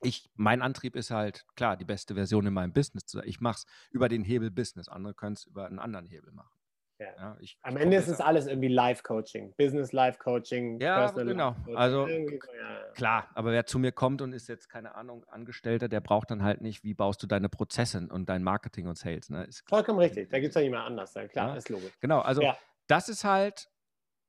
ich, 0.01 0.31
mein 0.35 0.63
Antrieb 0.63 0.95
ist 0.95 1.11
halt, 1.11 1.45
klar, 1.57 1.77
die 1.77 1.85
beste 1.85 2.15
Version 2.15 2.47
in 2.47 2.55
meinem 2.55 2.73
Business 2.73 3.05
zu 3.07 3.19
sein. 3.19 3.29
Ich 3.29 3.41
mache 3.41 3.59
es 3.59 3.65
über 3.91 4.09
den 4.09 4.23
Hebel 4.23 4.51
Business. 4.51 4.89
Andere 4.89 5.15
können 5.15 5.33
es 5.35 5.45
über 5.45 5.67
einen 5.67 5.79
anderen 5.81 6.07
Hebel 6.07 6.31
machen. 6.33 6.58
Ja. 6.99 7.37
ich, 7.41 7.59
Am 7.63 7.77
ich 7.77 7.83
Ende 7.83 7.97
ist 7.97 8.09
es 8.09 8.21
alles 8.21 8.47
irgendwie 8.47 8.69
Live-Coaching, 8.69 9.55
Business-Live-Coaching, 9.57 10.81
Ja, 10.81 10.99
Personal 10.99 11.27
genau. 11.27 11.49
Life-Coaching, 11.51 11.77
Also, 11.77 12.07
ja, 12.09 12.17
ja. 12.17 12.93
Klar, 12.95 13.29
aber 13.35 13.53
wer 13.53 13.67
zu 13.67 13.79
mir 13.79 13.93
kommt 13.93 14.21
und 14.23 14.33
ist 14.33 14.49
jetzt, 14.49 14.69
keine 14.69 14.95
Ahnung, 14.95 15.25
Angestellter, 15.29 15.89
der 15.89 16.01
braucht 16.01 16.31
dann 16.31 16.43
halt 16.43 16.61
nicht, 16.61 16.83
wie 16.85 16.95
baust 16.95 17.23
du 17.23 17.27
deine 17.27 17.49
Prozesse 17.49 18.07
und 18.11 18.29
dein 18.29 18.43
Marketing 18.43 18.87
und 18.87 18.99
Sales. 18.99 19.31
Ne? 19.31 19.49
Vollkommen 19.67 19.99
richtig. 19.99 20.31
Da 20.31 20.41
gibt 20.41 20.51
es 20.51 20.55
ja 20.57 20.63
niemand 20.63 20.87
anders. 20.87 21.15
Ja, 21.15 21.27
klar, 21.29 21.51
Ja. 21.51 21.55
ist 21.57 21.69
logisch. 21.69 21.93
Genau, 22.01 22.21
also 22.21 22.43
Ja. 22.43 22.57
das 22.89 23.09
ist 23.09 23.25
halt, 23.25 23.69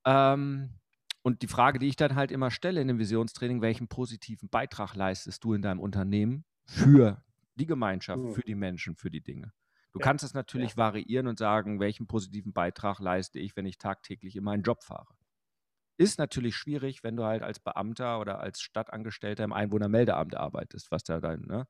ähm, 0.05 0.69
und 1.21 1.41
die 1.41 1.47
Frage, 1.47 1.79
die 1.79 1.87
ich 1.87 1.95
dann 1.95 2.15
halt 2.15 2.31
immer 2.31 2.51
stelle 2.51 2.79
in 2.81 2.87
dem 2.87 2.99
Visionstraining, 2.99 3.61
welchen 3.61 3.87
positiven 3.87 4.49
Beitrag 4.49 4.95
leistest 4.95 5.43
du 5.43 5.53
in 5.53 5.61
deinem 5.61 5.79
Unternehmen 5.79 6.45
für 6.65 7.21
die 7.55 7.65
Gemeinschaft, 7.65 8.19
Mhm. 8.19 8.33
für 8.33 8.41
die 8.41 8.55
Menschen, 8.55 8.95
für 8.95 9.09
die 9.09 9.21
Dinge? 9.21 9.51
Du 9.93 9.99
Ja, 9.99 10.05
kannst 10.05 10.23
es 10.23 10.33
natürlich 10.33 10.77
variieren 10.77 11.27
und 11.27 11.39
sagen, 11.39 11.79
welchen 11.79 12.07
positiven 12.07 12.53
Beitrag 12.53 12.99
leiste 12.99 13.39
ich, 13.39 13.55
wenn 13.55 13.65
ich 13.65 13.77
tagtäglich 13.77 14.35
in 14.35 14.43
meinen 14.43 14.63
Job 14.63 14.83
fahre. 14.83 15.15
Ist 15.97 16.19
natürlich 16.19 16.55
schwierig, 16.55 17.03
wenn 17.03 17.17
du 17.17 17.25
halt 17.25 17.43
als 17.43 17.59
Beamter 17.59 18.19
oder 18.21 18.39
als 18.39 18.61
Stadtangestellter 18.61 19.43
im 19.43 19.53
Einwohnermeldeamt 19.53 20.35
arbeitest, 20.35 20.91
was 20.91 21.03
da 21.03 21.19
dann, 21.19 21.41
ne? 21.41 21.67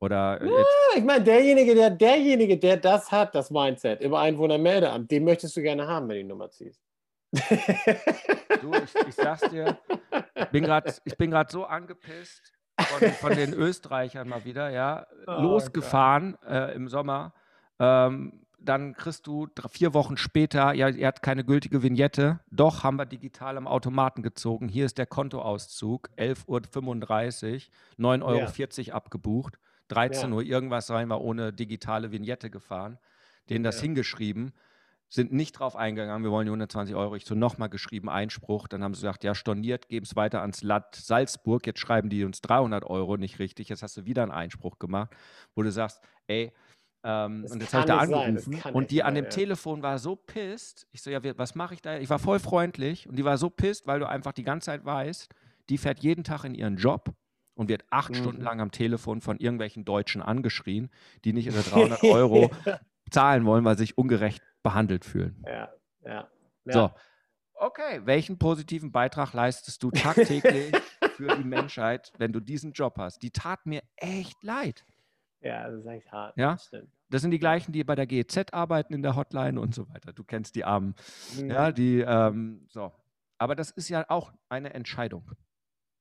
Oder 0.00 0.40
äh, 0.42 0.46
Ja, 0.46 0.98
ich 0.98 1.04
meine, 1.04 1.24
derjenige, 1.24 1.74
der, 1.74 1.90
derjenige, 1.90 2.58
der 2.58 2.76
das 2.76 3.10
hat, 3.12 3.34
das 3.34 3.50
Mindset 3.50 4.00
über 4.00 4.20
Einwohnermeldeamt, 4.20 5.10
den 5.10 5.24
möchtest 5.24 5.56
du 5.56 5.62
gerne 5.62 5.86
haben, 5.86 6.08
wenn 6.08 6.16
du 6.16 6.22
die 6.22 6.28
Nummer 6.28 6.50
ziehst. 6.50 6.80
du, 8.58 8.78
ich, 8.82 8.98
ich 9.06 9.14
sag's 9.14 9.48
dir, 9.48 9.78
bin 10.50 10.64
grad, 10.64 11.00
ich 11.04 11.16
bin 11.16 11.30
gerade 11.30 11.50
so 11.52 11.64
angepisst 11.64 12.54
von, 12.82 13.08
von 13.12 13.34
den 13.36 13.52
Österreichern 13.52 14.28
mal 14.28 14.44
wieder, 14.44 14.70
ja, 14.70 15.06
Oh 15.26 15.40
losgefahren 15.40 16.36
äh, 16.46 16.74
im 16.74 16.88
Sommer. 16.88 17.32
Ähm, 17.78 18.40
dann 18.62 18.94
kriegst 18.94 19.26
du 19.26 19.46
drei, 19.54 19.68
vier 19.68 19.94
Wochen 19.94 20.16
später, 20.18 20.74
ja, 20.74 20.88
ihr 20.88 21.06
habt 21.06 21.22
keine 21.22 21.44
gültige 21.44 21.82
Vignette. 21.82 22.40
Doch, 22.50 22.84
haben 22.84 22.96
wir 22.98 23.06
digital 23.06 23.56
am 23.56 23.66
Automaten 23.66 24.22
gezogen. 24.22 24.68
Hier 24.68 24.84
ist 24.84 24.98
der 24.98 25.06
Kontoauszug, 25.06 26.10
11.35 26.18 27.68
Uhr, 27.98 28.04
9,40 28.04 28.88
Euro 28.88 28.96
abgebucht. 28.96 29.58
13 29.88 30.30
Ja. 30.30 30.36
Uhr 30.36 30.42
irgendwas 30.42 30.86
seien 30.86 31.08
wir 31.08 31.20
ohne 31.20 31.52
digitale 31.52 32.12
Vignette 32.12 32.50
gefahren. 32.50 32.98
Denen 33.48 33.64
das 33.64 33.76
Ja. 33.76 33.82
hingeschrieben, 33.82 34.52
sind 35.12 35.32
nicht 35.32 35.58
drauf 35.58 35.74
eingegangen, 35.74 36.22
wir 36.22 36.30
wollen 36.30 36.46
die 36.46 36.50
120 36.50 36.94
Euro. 36.94 37.16
Ich 37.16 37.24
so 37.24 37.34
nochmal 37.34 37.68
geschrieben, 37.68 38.08
Einspruch. 38.08 38.68
Dann 38.68 38.84
haben 38.84 38.94
sie 38.94 39.00
gesagt, 39.00 39.24
ja, 39.24 39.34
storniert, 39.34 39.88
geben 39.88 40.06
es 40.06 40.14
weiter 40.14 40.40
ans 40.40 40.62
Land 40.62 40.94
Salzburg. 40.94 41.66
Jetzt 41.66 41.80
schreiben 41.80 42.08
die 42.08 42.24
uns 42.24 42.40
300 42.40 42.84
Euro 42.84 43.16
nicht 43.16 43.40
richtig. 43.40 43.68
Jetzt 43.68 43.82
hast 43.82 43.96
du 43.96 44.06
wieder 44.06 44.22
einen 44.22 44.30
Einspruch 44.30 44.78
gemacht, 44.78 45.10
wo 45.56 45.62
du 45.62 45.72
sagst, 45.72 46.00
ey, 46.28 46.52
ähm, 47.02 47.46
und 47.50 47.60
jetzt 47.60 47.74
habe 47.74 47.82
ich 47.82 47.86
da 47.86 47.98
angerufen 47.98 48.74
und 48.74 48.90
die 48.90 49.02
an 49.02 49.14
dem 49.14 49.24
ja. 49.24 49.30
Telefon 49.30 49.82
war 49.82 49.98
so 49.98 50.14
pisst. 50.16 50.86
Ich 50.92 51.02
so, 51.02 51.10
ja, 51.10 51.20
was 51.38 51.54
mache 51.54 51.74
ich 51.74 51.82
da? 51.82 51.98
Ich 51.98 52.10
war 52.10 52.18
voll 52.18 52.38
freundlich 52.38 53.08
und 53.08 53.16
die 53.16 53.24
war 53.24 53.38
so 53.38 53.50
pisst, 53.50 53.86
weil 53.86 54.00
du 54.00 54.08
einfach 54.08 54.32
die 54.32 54.42
ganze 54.42 54.66
Zeit 54.66 54.84
weißt, 54.84 55.28
die 55.70 55.78
fährt 55.78 56.00
jeden 56.00 56.24
Tag 56.24 56.44
in 56.44 56.54
ihren 56.54 56.76
Job 56.76 57.14
und 57.54 57.68
wird 57.68 57.84
acht 57.90 58.10
Mhm. 58.10 58.14
Stunden 58.14 58.42
lang 58.42 58.60
am 58.60 58.70
Telefon 58.70 59.22
von 59.22 59.38
irgendwelchen 59.38 59.84
Deutschen 59.84 60.22
angeschrien, 60.22 60.90
die 61.24 61.32
nicht 61.32 61.46
ihre 61.46 61.62
300 61.62 62.02
Euro 62.04 62.50
zahlen 63.10 63.44
wollen, 63.44 63.64
weil 63.64 63.76
sie 63.76 63.84
sich 63.84 63.98
ungerecht 63.98 64.42
behandelt 64.62 65.04
fühlen. 65.04 65.42
ja, 65.46 65.72
ja. 66.02 66.28
ja. 66.64 66.72
So, 66.72 66.90
okay, 67.54 68.00
welchen 68.04 68.38
positiven 68.38 68.92
Beitrag 68.92 69.32
leistest 69.32 69.82
du 69.82 69.90
tagtäglich 69.90 70.72
für 71.16 71.36
die 71.36 71.44
Menschheit, 71.44 72.12
wenn 72.18 72.32
du 72.32 72.40
diesen 72.40 72.72
Job 72.72 72.96
hast? 72.98 73.22
Die 73.22 73.30
tat 73.30 73.66
mir 73.66 73.82
echt 73.96 74.42
leid. 74.42 74.84
Ja, 75.40 75.70
das 75.70 75.80
ist 75.80 75.86
echt 75.86 76.12
hart. 76.12 76.36
Ja? 76.36 76.52
Das 76.52 76.66
stimmt. 76.66 76.92
Das 77.08 77.22
sind 77.22 77.30
die 77.30 77.38
gleichen, 77.38 77.72
die 77.72 77.82
bei 77.82 77.94
der 77.94 78.06
GEZ 78.06 78.52
arbeiten 78.52 78.94
in 78.94 79.02
der 79.02 79.16
Hotline 79.16 79.60
und 79.60 79.74
so 79.74 79.88
weiter. 79.88 80.12
Du 80.12 80.22
kennst 80.22 80.54
die 80.54 80.64
Armen. 80.64 80.94
Mhm. 81.36 81.50
Ja, 81.50 81.72
die, 81.72 82.00
ähm, 82.00 82.66
so. 82.68 82.92
Aber 83.38 83.56
das 83.56 83.70
ist 83.70 83.88
ja 83.88 84.04
auch 84.08 84.32
eine 84.48 84.74
Entscheidung. 84.74 85.32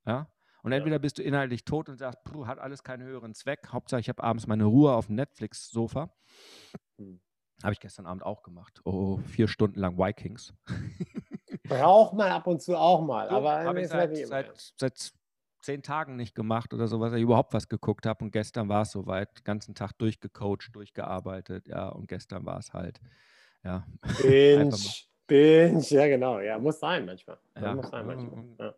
Ja. 0.06 0.28
Und 0.62 0.74
entweder 0.74 1.00
bist 1.00 1.18
du 1.18 1.24
inhaltlich 1.24 1.63
tot 1.63 1.88
und 1.88 1.98
sagst, 1.98 2.20
hat 2.46 2.60
alles 2.60 2.84
keinen 2.84 3.04
höheren 3.04 3.34
Zweck. 3.34 3.70
Hauptsache, 3.70 4.01
ich 4.01 4.10
habe 4.10 4.24
abends 4.24 4.46
meine 4.46 4.66
Ruhe 4.66 4.94
auf 4.94 5.08
dem 5.08 5.16
Netflix-Sofa. 5.16 6.13
Habe 7.63 7.74
ich 7.74 7.80
gestern 7.80 8.06
Abend 8.06 8.24
auch 8.24 8.44
gemacht. 8.44 8.80
Oh, 8.86 9.18
vier 9.18 9.48
Stunden 9.48 9.80
lang 9.80 9.98
Vikings. 9.98 10.54
Braucht 11.63 12.13
man 12.13 12.32
ab 12.32 12.48
und 12.48 12.62
zu 12.62 12.78
auch 12.78 13.01
mal. 13.01 13.30
So, 13.30 13.36
aber 13.36 13.63
habe 13.63 13.82
ich 13.82 13.89
seit, 13.89 14.16
seit, 14.16 14.74
seit 14.78 15.13
zehn 15.62 15.84
Tagen 15.84 16.16
nicht 16.16 16.36
gemacht 16.36 16.74
oder 16.74 16.88
so, 16.88 17.00
was 17.00 17.13
ich 17.13 17.22
überhaupt 17.22 17.54
was 17.54 17.68
geguckt 17.68 18.06
habe. 18.06 18.24
Und 18.24 18.32
gestern 18.32 18.70
war 18.70 18.84
es 18.84 18.92
soweit, 18.92 19.38
den 19.38 19.44
ganzen 19.44 19.75
Tag 19.75 19.94
durchgecoacht, 19.98 20.74
durchgearbeitet, 20.74 21.68
ja, 21.68 21.89
und 21.89 22.08
gestern 22.08 22.46
war 22.46 22.60
es 22.60 22.74
halt, 22.74 23.00
ja. 23.63 23.86
Binge, 24.22 24.72
binge, 25.28 25.82
ja 25.82 26.08
genau, 26.08 26.39
ja, 26.39 26.58
muss 26.58 26.80
sein 26.80 27.06
manchmal. 27.06 27.38
Ja, 27.60 27.75
muss 27.75 27.89
sein 27.89 28.06
manchmal. 28.06 28.46
Ja. 28.58 28.74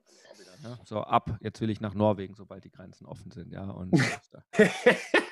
Ja, 0.64 0.78
so 0.86 1.02
ab, 1.02 1.38
jetzt 1.42 1.60
will 1.62 1.72
ich 1.72 1.82
nach 1.82 1.96
Norwegen, 1.96 2.36
sobald 2.36 2.64
die 2.64 2.70
Grenzen 2.70 3.08
offen 3.08 3.32
sind, 3.32 3.52
ja. 3.52 3.64
Und 3.64 3.94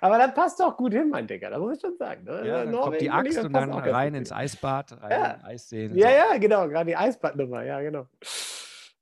Aber 0.00 0.18
das 0.18 0.34
passt 0.34 0.60
doch 0.60 0.76
gut 0.76 0.92
hin, 0.92 1.10
mein 1.10 1.26
Digga, 1.26 1.50
das 1.50 1.58
muss 1.58 1.76
ich 1.76 1.80
schon 1.80 1.96
sagen. 1.96 2.24
Ne? 2.24 2.46
Ja, 2.46 2.64
dann 2.64 2.72
kommt 2.74 3.00
die 3.00 3.10
Axt 3.10 3.38
und 3.38 3.52
dann 3.52 3.72
rein 3.72 4.14
ins 4.14 4.32
Eisbad, 4.32 5.00
rein 5.02 5.10
ja. 5.10 5.30
in 5.32 5.42
Eisseen. 5.42 5.94
Ja, 5.94 6.08
so. 6.08 6.14
ja, 6.14 6.38
genau, 6.38 6.68
gerade 6.68 6.86
die 6.86 6.96
Eisbadnummer, 6.96 7.62
ja, 7.62 7.80
genau. 7.80 8.06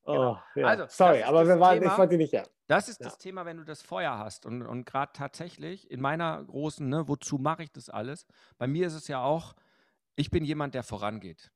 Genau. 0.05 0.33
Oh, 0.33 0.59
ja. 0.59 0.67
Also, 0.67 0.85
sorry, 0.89 1.23
aber 1.23 1.47
wir 1.47 1.61
waren, 1.61 1.79
Thema, 1.81 1.93
ich 1.93 1.99
wollte 1.99 2.17
nicht, 2.17 2.33
ja. 2.33 2.43
Das 2.67 2.89
ist 2.89 3.01
ja. 3.01 3.07
das 3.07 3.19
Thema, 3.19 3.45
wenn 3.45 3.59
du 3.59 3.65
das 3.65 3.83
Feuer 3.83 4.19
hast. 4.19 4.47
Und, 4.47 4.63
und 4.63 4.87
gerade 4.87 5.13
tatsächlich 5.15 5.91
in 5.91 6.01
meiner 6.01 6.43
großen, 6.45 6.89
ne, 6.89 7.09
wozu 7.09 7.37
mache 7.39 7.63
ich 7.63 7.73
das 7.73 7.91
alles? 7.91 8.27
Bei 8.57 8.67
mir 8.67 8.87
ist 8.87 8.95
es 8.95 9.07
ja 9.09 9.23
auch, 9.23 9.55
ich 10.17 10.31
bin 10.31 10.45
jemand, 10.45 10.75
der 10.75 10.83
vorangeht. 10.83 11.51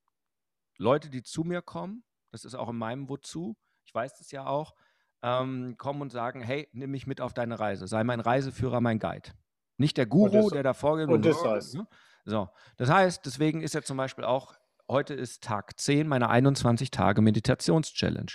Leute, 0.76 1.08
die 1.08 1.22
zu 1.22 1.44
mir 1.44 1.62
kommen, 1.62 2.04
das 2.30 2.44
ist 2.44 2.54
auch 2.54 2.68
in 2.68 2.76
meinem 2.76 3.08
Wozu, 3.08 3.56
ich 3.84 3.94
weiß 3.94 4.18
das 4.18 4.30
ja 4.30 4.46
auch, 4.46 4.74
ähm, 5.22 5.76
kommen 5.78 6.02
und 6.02 6.12
sagen, 6.12 6.40
hey, 6.40 6.68
nimm 6.72 6.90
mich 6.90 7.06
mit 7.06 7.20
auf 7.20 7.32
deine 7.32 7.58
Reise, 7.58 7.86
sei 7.86 8.04
mein 8.04 8.20
Reiseführer, 8.20 8.80
mein 8.80 8.98
Guide. 8.98 9.30
Nicht 9.78 9.96
der 9.96 10.06
Guru, 10.06 10.42
das, 10.42 10.46
der 10.48 10.62
da 10.62 10.74
vorgeht. 10.74 11.08
Und, 11.08 11.14
und 11.14 11.26
das 11.26 11.42
heißt. 11.44 11.74
Ne? 11.74 11.86
So, 12.24 12.48
das 12.76 12.90
heißt, 12.90 13.24
deswegen 13.26 13.62
ist 13.62 13.74
ja 13.74 13.82
zum 13.82 13.96
Beispiel 13.96 14.24
auch 14.24 14.54
heute 14.88 15.14
ist 15.14 15.42
Tag 15.42 15.78
10 15.78 16.06
meiner 16.06 16.30
21 16.30 16.90
Tage 16.90 17.22
Meditations-Challenge. 17.22 18.32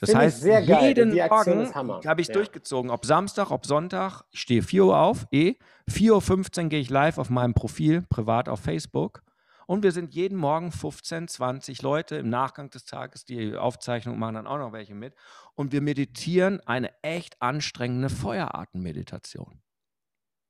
Das 0.00 0.10
Find 0.10 0.22
heißt, 0.22 0.44
jeden 0.44 1.14
Morgen 1.14 1.74
habe 1.74 2.20
ich 2.20 2.26
ja. 2.26 2.34
durchgezogen, 2.34 2.90
ob 2.90 3.06
Samstag, 3.06 3.52
ob 3.52 3.66
Sonntag. 3.66 4.22
Ich 4.32 4.40
stehe 4.40 4.62
4 4.62 4.84
Uhr 4.86 4.98
auf, 4.98 5.26
eh. 5.30 5.54
4.15 5.88 6.64
Uhr 6.64 6.68
gehe 6.70 6.80
ich 6.80 6.90
live 6.90 7.18
auf 7.18 7.30
meinem 7.30 7.54
Profil, 7.54 8.02
privat 8.08 8.48
auf 8.48 8.58
Facebook. 8.58 9.22
Und 9.66 9.82
wir 9.82 9.92
sind 9.92 10.14
jeden 10.14 10.38
Morgen 10.38 10.72
15, 10.72 11.28
20 11.28 11.82
Leute 11.82 12.16
im 12.16 12.28
Nachgang 12.28 12.70
des 12.70 12.84
Tages. 12.84 13.24
Die 13.24 13.56
Aufzeichnung 13.56 14.18
machen 14.18 14.34
dann 14.34 14.46
auch 14.46 14.58
noch 14.58 14.72
welche 14.72 14.94
mit. 14.94 15.14
Und 15.54 15.72
wir 15.72 15.80
meditieren 15.80 16.60
eine 16.66 16.90
echt 17.02 17.40
anstrengende 17.40 18.08
Feueratemeditation. 18.08 19.62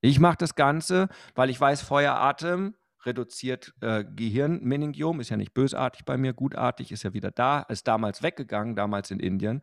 Ich 0.01 0.19
mache 0.19 0.37
das 0.39 0.55
Ganze, 0.55 1.09
weil 1.35 1.51
ich 1.51 1.61
weiß, 1.61 1.83
Feueratem 1.83 2.75
reduziert 3.05 3.73
äh, 3.81 4.05
Gehirnmeningiom, 4.05 5.21
ist 5.21 5.31
ja 5.31 5.37
nicht 5.37 5.55
bösartig 5.55 6.05
bei 6.05 6.17
mir, 6.17 6.33
gutartig, 6.33 6.93
ist 6.93 7.03
ja 7.03 7.13
wieder 7.13 7.31
da, 7.31 7.61
ist 7.63 7.89
damals 7.89 8.23
weggegangen, 8.23 8.77
damals 8.77 9.11
in 9.11 9.21
Indien, 9.21 9.63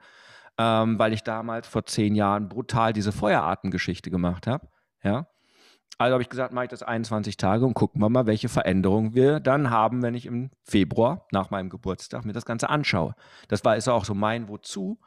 ähm, 0.57 0.99
weil 0.99 1.13
ich 1.13 1.23
damals 1.23 1.67
vor 1.67 1.85
zehn 1.85 2.15
Jahren 2.15 2.49
brutal 2.49 2.93
diese 2.93 3.11
Feuerartengeschichte 3.11 4.09
gemacht 4.09 4.47
habe. 4.47 4.67
Ja. 5.03 5.27
Also 5.99 6.13
habe 6.13 6.23
ich 6.23 6.29
gesagt, 6.29 6.53
mache 6.53 6.65
ich 6.65 6.71
das 6.71 6.81
21 6.81 7.37
Tage 7.37 7.65
und 7.65 7.75
gucken 7.75 8.01
wir 8.01 8.09
mal, 8.09 8.25
welche 8.25 8.49
Veränderungen 8.49 9.13
wir 9.13 9.39
dann 9.39 9.69
haben, 9.69 10.01
wenn 10.01 10.15
ich 10.15 10.25
im 10.25 10.49
Februar 10.63 11.27
nach 11.31 11.51
meinem 11.51 11.69
Geburtstag 11.69 12.25
mir 12.25 12.33
das 12.33 12.45
Ganze 12.45 12.69
anschaue. 12.69 13.13
Das 13.47 13.63
war 13.63 13.77
ist 13.77 13.87
auch 13.87 14.05
so 14.05 14.15
mein 14.15 14.47
Wozu. 14.47 14.99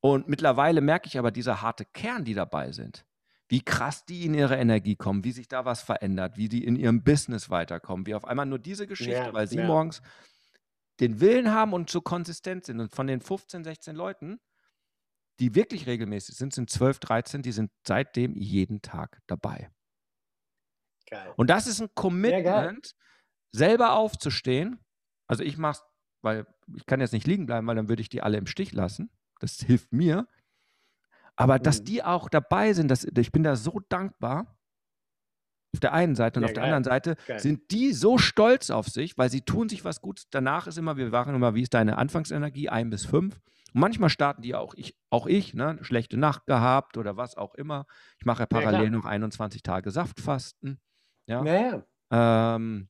Und 0.00 0.28
mittlerweile 0.28 0.80
merke 0.80 1.08
ich 1.08 1.18
aber 1.18 1.32
diese 1.32 1.62
harte 1.62 1.84
Kern, 1.84 2.24
die 2.24 2.34
dabei 2.34 2.70
sind 2.70 3.04
wie 3.48 3.60
krass 3.60 4.04
die 4.04 4.24
in 4.24 4.34
ihre 4.34 4.56
Energie 4.56 4.96
kommen, 4.96 5.24
wie 5.24 5.32
sich 5.32 5.48
da 5.48 5.64
was 5.64 5.82
verändert, 5.82 6.36
wie 6.36 6.48
die 6.48 6.64
in 6.64 6.76
ihrem 6.76 7.02
Business 7.04 7.48
weiterkommen, 7.48 8.06
wie 8.06 8.14
auf 8.14 8.24
einmal 8.24 8.46
nur 8.46 8.58
diese 8.58 8.86
Geschichte, 8.86 9.12
ja, 9.12 9.32
weil 9.32 9.46
sie 9.46 9.58
ja. 9.58 9.66
morgens 9.66 10.02
den 11.00 11.20
Willen 11.20 11.52
haben 11.52 11.72
und 11.72 11.90
so 11.90 12.00
konsistent 12.00 12.64
sind. 12.64 12.80
Und 12.80 12.94
von 12.94 13.06
den 13.06 13.20
15, 13.20 13.64
16 13.64 13.94
Leuten, 13.94 14.40
die 15.38 15.54
wirklich 15.54 15.86
regelmäßig 15.86 16.36
sind, 16.36 16.54
sind 16.54 16.70
12, 16.70 16.98
13, 16.98 17.42
die 17.42 17.52
sind 17.52 17.70
seitdem 17.86 18.34
jeden 18.34 18.82
Tag 18.82 19.20
dabei. 19.26 19.70
Geil. 21.08 21.32
Und 21.36 21.50
das 21.50 21.66
ist 21.66 21.80
ein 21.80 21.88
Commitment, 21.94 22.94
selber 23.52 23.94
aufzustehen. 23.94 24.78
Also 25.26 25.42
ich 25.42 25.56
mache 25.56 25.78
es, 25.78 25.84
weil 26.22 26.46
ich 26.74 26.86
kann 26.86 27.00
jetzt 27.00 27.12
nicht 27.12 27.26
liegen 27.26 27.46
bleiben, 27.46 27.66
weil 27.66 27.76
dann 27.76 27.88
würde 27.88 28.02
ich 28.02 28.08
die 28.08 28.22
alle 28.22 28.38
im 28.38 28.46
Stich 28.46 28.72
lassen. 28.72 29.10
Das 29.40 29.56
hilft 29.56 29.92
mir. 29.92 30.26
Aber 31.36 31.58
dass 31.58 31.80
mhm. 31.80 31.84
die 31.84 32.02
auch 32.02 32.28
dabei 32.28 32.72
sind, 32.72 32.90
das, 32.90 33.04
ich 33.04 33.32
bin 33.32 33.42
da 33.42 33.56
so 33.56 33.80
dankbar. 33.88 34.52
Auf 35.74 35.80
der 35.80 35.92
einen 35.92 36.14
Seite 36.14 36.40
und 36.40 36.44
ja, 36.44 36.46
auf 36.46 36.54
geil. 36.54 36.62
der 36.62 36.64
anderen 36.64 36.84
Seite 36.84 37.16
geil. 37.26 37.38
sind 37.38 37.70
die 37.70 37.92
so 37.92 38.16
stolz 38.16 38.70
auf 38.70 38.88
sich, 38.88 39.18
weil 39.18 39.28
sie 39.28 39.42
tun 39.42 39.68
sich 39.68 39.84
was 39.84 40.00
Gutes. 40.00 40.26
Danach 40.30 40.66
ist 40.66 40.78
immer, 40.78 40.96
wir 40.96 41.12
waren 41.12 41.34
immer, 41.34 41.54
wie 41.54 41.62
ist 41.62 41.74
deine 41.74 41.98
Anfangsenergie? 41.98 42.70
Ein 42.70 42.88
bis 42.88 43.04
fünf. 43.04 43.38
Und 43.74 43.80
manchmal 43.80 44.08
starten 44.08 44.40
die 44.40 44.54
auch 44.54 44.72
ich, 44.74 44.96
auch 45.10 45.26
ich, 45.26 45.52
ne, 45.52 45.76
schlechte 45.82 46.16
Nacht 46.16 46.46
gehabt 46.46 46.96
oder 46.96 47.18
was 47.18 47.36
auch 47.36 47.54
immer. 47.54 47.84
Ich 48.18 48.24
mache 48.24 48.40
ja 48.40 48.46
parallel 48.46 48.84
ja, 48.84 48.90
noch 48.90 49.04
21 49.04 49.62
Tage 49.62 49.90
Saftfasten. 49.90 50.80
Ja. 51.26 51.42
Naja. 51.42 51.84
Ähm, 52.10 52.88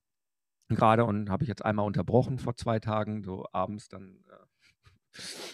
Gerade 0.69 1.05
und 1.05 1.31
habe 1.31 1.45
ich 1.45 1.49
jetzt 1.49 1.64
einmal 1.64 1.87
unterbrochen 1.87 2.38
vor 2.38 2.57
zwei 2.57 2.81
Tagen, 2.81 3.23
so 3.23 3.47
abends 3.52 3.88
dann 3.88 4.25
äh, 4.28 4.47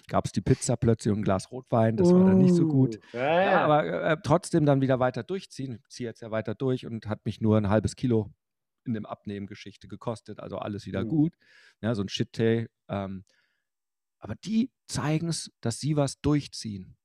gab 0.09 0.25
es 0.25 0.33
die 0.33 0.41
Pizza 0.41 0.77
plötzlich 0.77 1.13
und 1.13 1.21
ein 1.21 1.25
Glas 1.25 1.51
Rotwein. 1.51 1.97
Das 1.97 2.13
war 2.13 2.25
dann 2.25 2.39
nicht 2.39 2.55
so 2.55 2.67
gut. 2.67 2.97
Uh, 3.13 3.19
ja, 3.19 3.43
ja. 3.43 3.65
aber 3.65 3.85
äh, 3.85 4.17
trotzdem 4.23 4.67
dann 4.67 4.81
wieder 4.81 5.01
weiter 5.01 5.23
durchziehen. 5.23 5.75
Ich 5.75 5.89
ziehe 5.89 6.09
jetzt 6.09 6.23
ja 6.23 6.31
weiter 6.31 6.55
durch 6.55 6.87
und 6.87 7.07
hat 7.07 7.25
mich 7.27 7.41
nur 7.41 7.57
ein 7.59 7.69
halbes 7.69 7.95
Kilo 7.95 8.33
in 8.85 8.95
dem 8.95 9.07
Abnehmen-Geschichte 9.07 9.87
gekostet. 9.87 10.41
Also 10.41 10.59
alles 10.59 10.87
wieder 10.87 11.05
mhm. 11.05 11.09
gut. 11.09 11.35
Ja, 11.81 11.95
so 11.95 12.03
ein 12.03 12.09
Shit-Tay. 12.09 12.69
Ähm, 12.89 13.25
aber 14.19 14.35
die 14.37 14.71
zeigen 14.87 15.29
es, 15.29 15.51
dass 15.61 15.79
sie 15.79 15.97
was 15.97 16.21
durchziehen. 16.21 16.97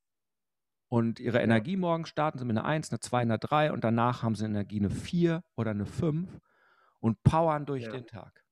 Und 0.89 1.20
ihre 1.20 1.41
Energie 1.41 1.75
morgen 1.75 2.06
starten 2.06 2.39
sie 2.39 2.46
mit 2.46 2.58
einer 2.58 2.65
1, 2.65 2.91
einer 2.91 3.01
2, 3.01 3.22
einer 3.22 3.38
3 3.38 3.74
und 3.74 3.84
danach 3.84 4.24
haben 4.24 4.36
sie 4.36 4.46
Energie 4.46 4.79
eine 4.79 4.89
4 4.89 5.44
oder 5.56 5.72
eine 5.72 5.86
5 5.86 6.39
und 7.00 7.22
powern 7.24 7.65
durch 7.65 7.84
ja. 7.84 7.91
den 7.91 8.06
Tag. 8.06 8.46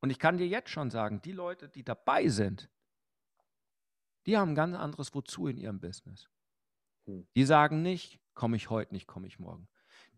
Und 0.00 0.10
ich 0.10 0.18
kann 0.18 0.36
dir 0.36 0.46
jetzt 0.46 0.70
schon 0.70 0.90
sagen, 0.90 1.22
die 1.22 1.32
Leute, 1.32 1.68
die 1.68 1.84
dabei 1.84 2.28
sind, 2.28 2.70
die 4.26 4.36
haben 4.36 4.50
ein 4.50 4.54
ganz 4.54 4.76
anderes 4.76 5.14
Wozu 5.14 5.48
in 5.48 5.56
ihrem 5.56 5.80
Business. 5.80 6.28
Hm. 7.06 7.26
Die 7.34 7.44
sagen 7.44 7.82
nicht, 7.82 8.20
komme 8.34 8.56
ich 8.56 8.68
heute 8.68 8.92
nicht, 8.94 9.06
komme 9.06 9.26
ich 9.26 9.38
morgen. 9.38 9.68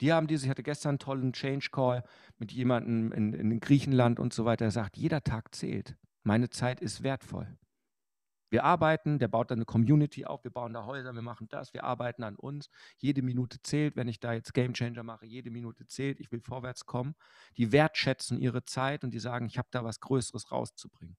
Die 0.01 0.13
haben 0.13 0.27
diese, 0.27 0.47
ich 0.47 0.51
hatte 0.51 0.63
gestern 0.63 0.91
einen 0.91 0.99
tollen 0.99 1.33
Change 1.33 1.71
Call 1.71 2.03
mit 2.39 2.53
jemandem 2.53 3.13
in, 3.13 3.33
in 3.33 3.61
Griechenland 3.61 4.19
und 4.19 4.33
so 4.33 4.45
weiter, 4.45 4.65
der 4.65 4.73
sagt, 4.73 4.97
jeder 4.97 5.23
Tag 5.23 5.55
zählt. 5.55 5.97
Meine 6.23 6.51
Zeit 6.51 6.81
ist 6.81 7.03
wertvoll. 7.03 7.57
Wir 8.51 8.65
arbeiten, 8.65 9.19
der 9.19 9.29
baut 9.29 9.51
dann 9.51 9.59
eine 9.59 9.65
Community 9.65 10.27
auf, 10.27 10.45
wir 10.45 10.51
bauen 10.51 10.73
da 10.75 10.85
Häuser, 10.85 11.15
wir 11.15 11.23
machen 11.23 11.49
das, 11.49 11.73
wir 11.73 11.85
arbeiten 11.85 12.25
an 12.25 12.37
uns. 12.37 12.69
Jede 12.99 13.23
Minute 13.23 13.63
zählt, 13.63 13.97
wenn 13.97 14.09
ich 14.09 14.21
da 14.21 14.33
jetzt 14.33 14.53
Game 14.53 14.75
Changer 14.75 15.05
mache, 15.05 15.25
jede 15.25 15.51
Minute 15.51 15.87
zählt, 15.87 16.21
ich 16.21 16.31
will 16.33 16.41
vorwärts 16.41 16.85
kommen. 16.85 17.15
Die 17.57 17.73
wertschätzen 17.73 18.39
ihre 18.39 18.65
Zeit 18.65 19.05
und 19.05 19.13
die 19.13 19.21
sagen, 19.21 19.47
ich 19.47 19.57
habe 19.57 19.69
da 19.71 19.85
was 19.85 20.01
Größeres 20.01 20.51
rauszubringen. 20.51 21.17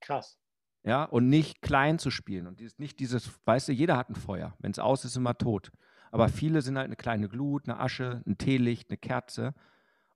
Krass. 0.00 0.38
Ja, 0.82 1.04
und 1.04 1.28
nicht 1.28 1.62
klein 1.62 1.98
zu 1.98 2.10
spielen. 2.10 2.46
Und 2.46 2.60
nicht 2.78 2.98
dieses, 2.98 3.30
weißt 3.44 3.68
du, 3.68 3.72
jeder 3.72 3.96
hat 3.96 4.08
ein 4.08 4.14
Feuer. 4.14 4.56
Wenn 4.58 4.72
es 4.72 4.78
aus 4.78 5.04
ist, 5.04 5.16
immer 5.16 5.36
tot. 5.36 5.70
Aber 6.10 6.28
viele 6.28 6.62
sind 6.62 6.76
halt 6.76 6.86
eine 6.86 6.96
kleine 6.96 7.28
Glut, 7.28 7.68
eine 7.68 7.78
Asche, 7.78 8.22
ein 8.26 8.38
Teelicht, 8.38 8.90
eine 8.90 8.96
Kerze. 8.96 9.54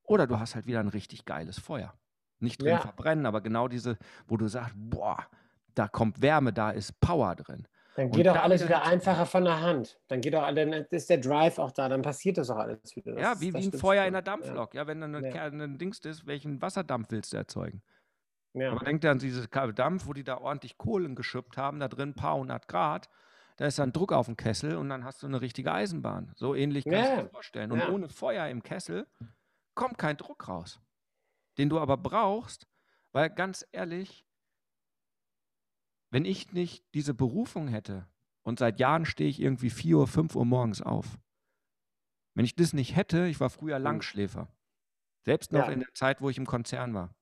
Oder 0.02 0.26
du 0.26 0.38
hast 0.38 0.54
halt 0.54 0.66
wieder 0.66 0.80
ein 0.80 0.88
richtig 0.88 1.24
geiles 1.24 1.58
Feuer. 1.58 1.94
Nicht 2.40 2.60
drin 2.60 2.70
ja. 2.70 2.80
verbrennen, 2.80 3.26
aber 3.26 3.40
genau 3.42 3.68
diese, 3.68 3.98
wo 4.26 4.36
du 4.36 4.48
sagst, 4.48 4.74
boah, 4.76 5.26
da 5.74 5.88
kommt 5.88 6.22
Wärme, 6.22 6.52
da 6.52 6.70
ist 6.70 6.98
Power 7.00 7.34
drin. 7.34 7.66
Dann 7.96 8.10
geht 8.10 8.26
doch 8.26 8.36
alles 8.36 8.64
wieder 8.64 8.82
einfacher 8.82 9.24
von 9.24 9.44
der 9.44 9.60
Hand. 9.60 10.00
Dann 10.08 10.20
geht 10.20 10.34
auch, 10.34 10.52
dann 10.52 10.72
ist 10.72 11.10
der 11.10 11.18
Drive 11.18 11.58
auch 11.58 11.70
da, 11.70 11.88
dann 11.88 12.02
passiert 12.02 12.38
das 12.38 12.50
auch 12.50 12.56
alles 12.56 12.96
wieder. 12.96 13.12
Das, 13.12 13.22
ja, 13.22 13.40
wie, 13.40 13.54
wie 13.54 13.68
ein 13.68 13.72
Feuer 13.72 14.04
in 14.04 14.14
der 14.14 14.22
Dampflok. 14.22 14.74
Ja, 14.74 14.82
ja 14.82 14.86
wenn 14.88 15.00
dann 15.00 15.14
eine, 15.14 15.32
ja. 15.32 15.44
ein 15.44 15.78
Dings 15.78 16.00
ist, 16.00 16.26
welchen 16.26 16.60
Wasserdampf 16.60 17.10
willst 17.10 17.32
du 17.32 17.36
erzeugen? 17.36 17.82
Ja. 18.54 18.72
Aber 18.72 18.84
denkt 18.84 19.04
an 19.04 19.18
dieses 19.18 19.48
Dampf, 19.48 20.06
wo 20.06 20.12
die 20.12 20.24
da 20.24 20.38
ordentlich 20.38 20.76
Kohlen 20.76 21.14
geschüppt 21.14 21.56
haben, 21.56 21.80
da 21.80 21.88
drin 21.88 22.10
ein 22.10 22.14
paar 22.14 22.36
hundert 22.36 22.68
Grad. 22.68 23.08
Da 23.56 23.66
ist 23.66 23.78
dann 23.78 23.92
Druck 23.92 24.12
auf 24.12 24.26
dem 24.26 24.36
Kessel 24.36 24.76
und 24.76 24.88
dann 24.88 25.04
hast 25.04 25.22
du 25.22 25.28
eine 25.28 25.40
richtige 25.40 25.72
Eisenbahn. 25.72 26.32
So 26.34 26.54
ähnlich 26.56 26.84
kannst 26.84 27.10
ja. 27.10 27.16
du 27.16 27.22
dir 27.22 27.28
vorstellen. 27.28 27.70
Und 27.70 27.88
ohne 27.88 28.08
Feuer 28.08 28.48
im 28.48 28.62
Kessel 28.62 29.06
kommt 29.74 29.98
kein 29.98 30.16
Druck 30.16 30.48
raus. 30.48 30.80
Den 31.58 31.68
du 31.68 31.78
aber 31.78 31.96
brauchst, 31.96 32.66
weil 33.12 33.30
ganz 33.30 33.64
ehrlich, 33.70 34.23
wenn 36.14 36.24
ich 36.24 36.52
nicht 36.52 36.84
diese 36.94 37.12
Berufung 37.12 37.66
hätte 37.66 38.06
und 38.44 38.60
seit 38.60 38.78
Jahren 38.78 39.04
stehe 39.04 39.28
ich 39.28 39.40
irgendwie 39.40 39.68
4 39.68 39.96
Uhr, 39.96 40.06
5 40.06 40.36
Uhr 40.36 40.44
morgens 40.44 40.80
auf, 40.80 41.18
wenn 42.34 42.44
ich 42.44 42.54
das 42.54 42.72
nicht 42.72 42.94
hätte, 42.94 43.26
ich 43.26 43.40
war 43.40 43.50
früher 43.50 43.76
hm. 43.76 43.82
Langschläfer. 43.82 44.46
Selbst 45.24 45.50
noch 45.50 45.66
ja. 45.66 45.72
in 45.72 45.80
der 45.80 45.92
Zeit, 45.92 46.20
wo 46.20 46.30
ich 46.30 46.38
im 46.38 46.46
Konzern 46.46 46.94
war. 46.94 47.16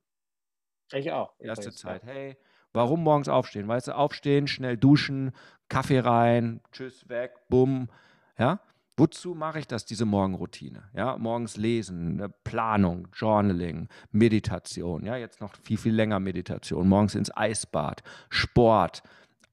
Ich 0.93 1.11
auch. 1.11 1.33
Erste 1.39 1.71
ich 1.71 1.77
Zeit. 1.77 2.05
Hey, 2.05 2.37
warum 2.75 3.03
morgens 3.03 3.29
aufstehen? 3.29 3.67
Weißt 3.67 3.89
du, 3.89 3.97
aufstehen, 3.97 4.47
schnell 4.47 4.77
duschen, 4.77 5.33
Kaffee 5.71 6.01
rein, 6.01 6.61
tschüss, 6.71 7.09
weg, 7.09 7.33
bumm. 7.49 7.89
Ja, 8.37 8.61
Wozu 8.97 9.35
mache 9.35 9.59
ich 9.59 9.67
das, 9.67 9.87
diese 9.87 10.05
Morgenroutine? 10.05 10.83
Ja, 10.95 11.17
morgens 11.17 11.57
lesen, 11.57 12.17
ne, 12.17 12.29
Planung, 12.29 13.09
Journaling, 13.15 13.89
Meditation, 14.11 15.05
ja, 15.05 15.17
jetzt 15.17 15.41
noch 15.41 15.55
viel, 15.65 15.79
viel 15.79 15.95
länger 15.95 16.21
Meditation, 16.21 16.89
morgens 16.89 17.15
ins 17.15 17.35
Eisbad, 17.35 18.03
Sport, 18.29 19.03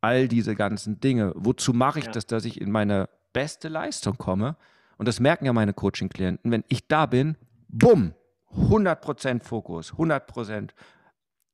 all 0.02 0.28
diese 0.28 0.56
ganzen 0.56 1.00
Dinge. 1.00 1.32
Wozu 1.36 1.74
mache 1.74 2.00
ich 2.00 2.06
ja. 2.06 2.12
das, 2.12 2.26
dass 2.26 2.44
ich 2.44 2.60
in 2.60 2.70
meine 2.70 3.10
beste 3.32 3.70
Leistung 3.70 4.18
komme? 4.18 4.58
Und 4.98 5.08
das 5.08 5.22
merken 5.22 5.46
ja 5.46 5.54
meine 5.54 5.74
Coaching-Klienten. 5.74 6.52
Wenn 6.52 6.66
ich 6.68 6.88
da 6.88 7.06
bin, 7.06 7.38
bumm, 7.70 8.14
100% 8.54 9.44
Fokus, 9.44 9.94
100% 9.94 10.72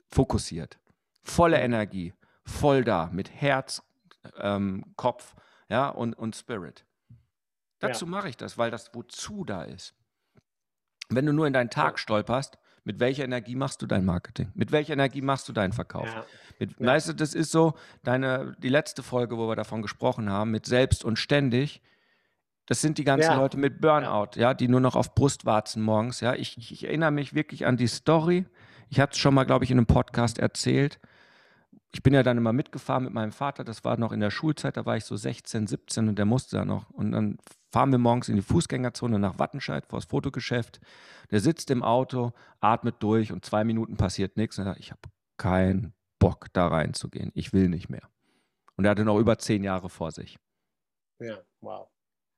fokussiert, 0.08 0.80
volle 1.22 1.60
Energie, 1.60 2.13
voll 2.44 2.84
da, 2.84 3.10
mit 3.12 3.30
Herz, 3.30 3.84
ähm, 4.39 4.86
Kopf 4.96 5.36
ja, 5.70 5.89
und, 5.89 6.18
und 6.18 6.36
Spirit. 6.36 6.86
Dazu 7.88 8.06
ja. 8.06 8.12
mache 8.12 8.30
ich 8.30 8.38
das, 8.38 8.58
weil 8.58 8.72
das 8.72 8.94
wozu 8.94 9.44
da 9.44 9.63
ist. 9.63 9.94
Wenn 11.10 11.25
du 11.25 11.34
nur 11.34 11.48
in 11.48 11.54
deinen 11.54 11.70
Tag 11.70 12.00
stolperst, 12.00 12.58
mit 12.84 13.00
welcher 13.00 13.24
Energie 13.24 13.56
machst 13.56 13.82
du 13.82 13.88
dein 13.88 14.06
Marketing? 14.06 14.51
Mit 14.54 14.72
welcher 14.72 14.94
Energie 14.94 15.22
machst 15.22 15.50
du 15.50 15.54
deinen 15.54 15.74
Verkauf? 15.74 16.08
Ja. 16.08 16.25
Mit, 16.60 16.80
ja. 16.80 16.86
Weißt 16.86 17.10
du, 17.10 17.13
das 17.13 17.34
ist 17.34 17.51
so, 17.51 17.74
deine, 18.04 18.56
die 18.60 18.70
letzte 18.70 19.01
Folge, 19.04 19.38
wo 19.38 19.48
wir 19.48 19.56
davon 19.56 19.82
gesprochen 19.82 20.30
haben, 20.30 20.51
mit 20.51 20.65
selbst 20.65 21.04
und 21.04 21.18
ständig. 21.18 21.82
Das 22.68 22.82
sind 22.82 22.98
die 22.98 23.04
ganzen 23.04 23.32
ja. 23.32 23.38
Leute 23.38 23.58
mit 23.58 23.82
Burnout, 23.82 24.32
ja, 24.36 24.54
die 24.54 24.68
nur 24.68 24.80
noch 24.80 24.96
auf 24.96 25.15
Brustwarzen 25.15 25.82
morgens, 25.82 26.22
ja. 26.22 26.34
Ich, 26.36 26.58
ich, 26.58 26.72
ich 26.72 26.84
erinnere 26.86 27.12
mich 27.12 27.34
wirklich 27.34 27.65
an 27.65 27.77
die 27.77 27.88
Story. 27.88 28.46
Ich 28.89 29.00
hatte 29.00 29.13
es 29.13 29.20
schon 29.20 29.34
mal, 29.34 29.46
glaube 29.46 29.65
ich, 29.65 29.72
in 29.72 29.77
einem 29.77 29.88
Podcast 29.88 30.39
erzählt 30.39 31.00
ich 31.96 32.04
bin 32.04 32.14
ja 32.14 32.24
dann 32.24 32.38
immer 32.38 32.52
mitgefahren 32.52 33.06
mit 33.06 33.14
meinem 33.14 33.32
Vater, 33.32 33.64
das 33.64 33.86
war 33.86 33.98
noch 33.98 34.12
in 34.12 34.20
der 34.20 34.30
Schulzeit, 34.30 34.75
da 34.75 34.86
war 34.86 34.98
ich 34.98 35.06
so 35.06 35.16
16, 35.16 35.66
17 35.66 36.10
und 36.10 36.18
der 36.20 36.25
musste 36.25 36.58
da 36.58 36.66
noch. 36.66 36.90
Und 36.90 37.14
dann 37.14 37.38
fahren 37.72 37.90
wir 37.90 38.00
morgens 38.00 38.28
in 38.28 38.36
die 38.36 38.42
Fußgängerzone 38.42 39.18
nach 39.18 39.40
Wattenscheid 39.40 39.86
vor 39.86 40.00
das 40.00 40.10
Fotogeschäft. 40.10 40.82
Der 41.32 41.40
sitzt 41.40 41.72
im 41.72 41.84
Auto, 41.84 42.34
atmet 42.60 42.96
durch 43.00 43.32
und 43.32 43.46
zwei 43.46 43.64
Minuten 43.64 43.96
passiert 43.96 44.36
nichts. 44.36 44.60
Und 44.60 44.66
er 44.66 44.72
sagt, 44.72 44.82
ich 44.82 44.92
habe 44.92 45.04
keinen 45.38 45.94
Bock, 46.20 46.48
da 46.52 46.68
reinzugehen. 46.68 47.32
Ich 47.34 47.54
will 47.54 47.70
nicht 47.70 47.88
mehr. 47.88 48.10
Und 48.75 48.84
er 48.84 48.92
hatte 48.92 49.06
noch 49.06 49.18
über 49.18 49.38
zehn 49.38 49.64
Jahre 49.64 49.90
vor 49.90 50.12
sich. 50.12 50.38
Ja, 51.22 51.38
wow. 51.62 51.88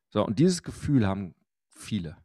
So, 0.10 0.24
und 0.24 0.38
dieses 0.38 0.62
Gefühl 0.62 1.08
haben 1.08 1.34
viele. 1.68 2.16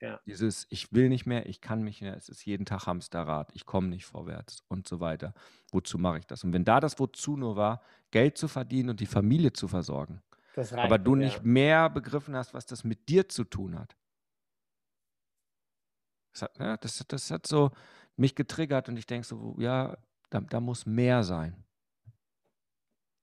Ja. 0.00 0.18
Dieses, 0.24 0.66
ich 0.70 0.92
will 0.92 1.10
nicht 1.10 1.26
mehr, 1.26 1.46
ich 1.46 1.60
kann 1.60 1.82
mich 1.82 2.00
mehr, 2.00 2.16
es 2.16 2.30
ist 2.30 2.44
jeden 2.46 2.64
Tag 2.64 2.86
Hamsterrad, 2.86 3.50
ich 3.54 3.66
komme 3.66 3.88
nicht 3.88 4.06
vorwärts 4.06 4.64
und 4.68 4.88
so 4.88 4.98
weiter. 5.00 5.34
Wozu 5.72 5.98
mache 5.98 6.18
ich 6.18 6.26
das? 6.26 6.42
Und 6.42 6.54
wenn 6.54 6.64
da 6.64 6.80
das 6.80 6.98
Wozu 6.98 7.36
nur 7.36 7.56
war, 7.56 7.82
Geld 8.10 8.38
zu 8.38 8.48
verdienen 8.48 8.90
und 8.90 9.00
die 9.00 9.06
Familie 9.06 9.52
zu 9.52 9.68
versorgen, 9.68 10.22
reicht, 10.56 10.72
aber 10.72 10.98
du 10.98 11.16
nicht 11.16 11.38
ja. 11.38 11.42
mehr 11.42 11.90
begriffen 11.90 12.34
hast, 12.34 12.54
was 12.54 12.64
das 12.64 12.82
mit 12.82 13.08
dir 13.10 13.28
zu 13.28 13.44
tun 13.44 13.78
hat. 13.78 13.94
Das 16.32 16.42
hat, 16.42 16.58
ja, 16.58 16.76
das, 16.78 17.04
das 17.06 17.30
hat 17.30 17.46
so 17.46 17.70
mich 18.16 18.34
getriggert 18.34 18.88
und 18.88 18.96
ich 18.96 19.06
denke 19.06 19.26
so, 19.26 19.54
ja, 19.58 19.98
da, 20.30 20.40
da 20.40 20.60
muss 20.60 20.86
mehr 20.86 21.24
sein. 21.24 21.64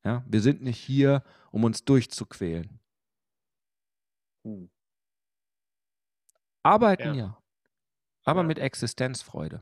Ja, 0.03 0.23
wir 0.27 0.41
sind 0.41 0.61
nicht 0.61 0.79
hier, 0.79 1.23
um 1.51 1.63
uns 1.63 1.83
durchzuquälen. 1.83 2.79
Hm. 4.45 4.69
Arbeiten 6.67 7.15
ja. 7.15 7.25
ja. 7.25 7.37
Aber 8.23 8.41
ja. 8.41 8.47
mit 8.47 8.59
Existenzfreude. 8.59 9.61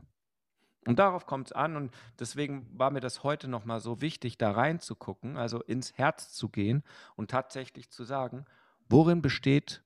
Und 0.86 0.98
darauf 0.98 1.26
kommt 1.26 1.48
es 1.48 1.52
an 1.52 1.76
und 1.76 1.92
deswegen 2.18 2.68
war 2.78 2.90
mir 2.90 3.00
das 3.00 3.24
heute 3.24 3.48
nochmal 3.48 3.80
so 3.80 4.00
wichtig, 4.00 4.38
da 4.38 4.52
reinzugucken, 4.52 5.36
also 5.36 5.60
ins 5.62 5.94
Herz 5.94 6.32
zu 6.32 6.48
gehen 6.48 6.84
und 7.16 7.30
tatsächlich 7.30 7.90
zu 7.90 8.04
sagen, 8.04 8.44
worin 8.88 9.20
besteht 9.20 9.82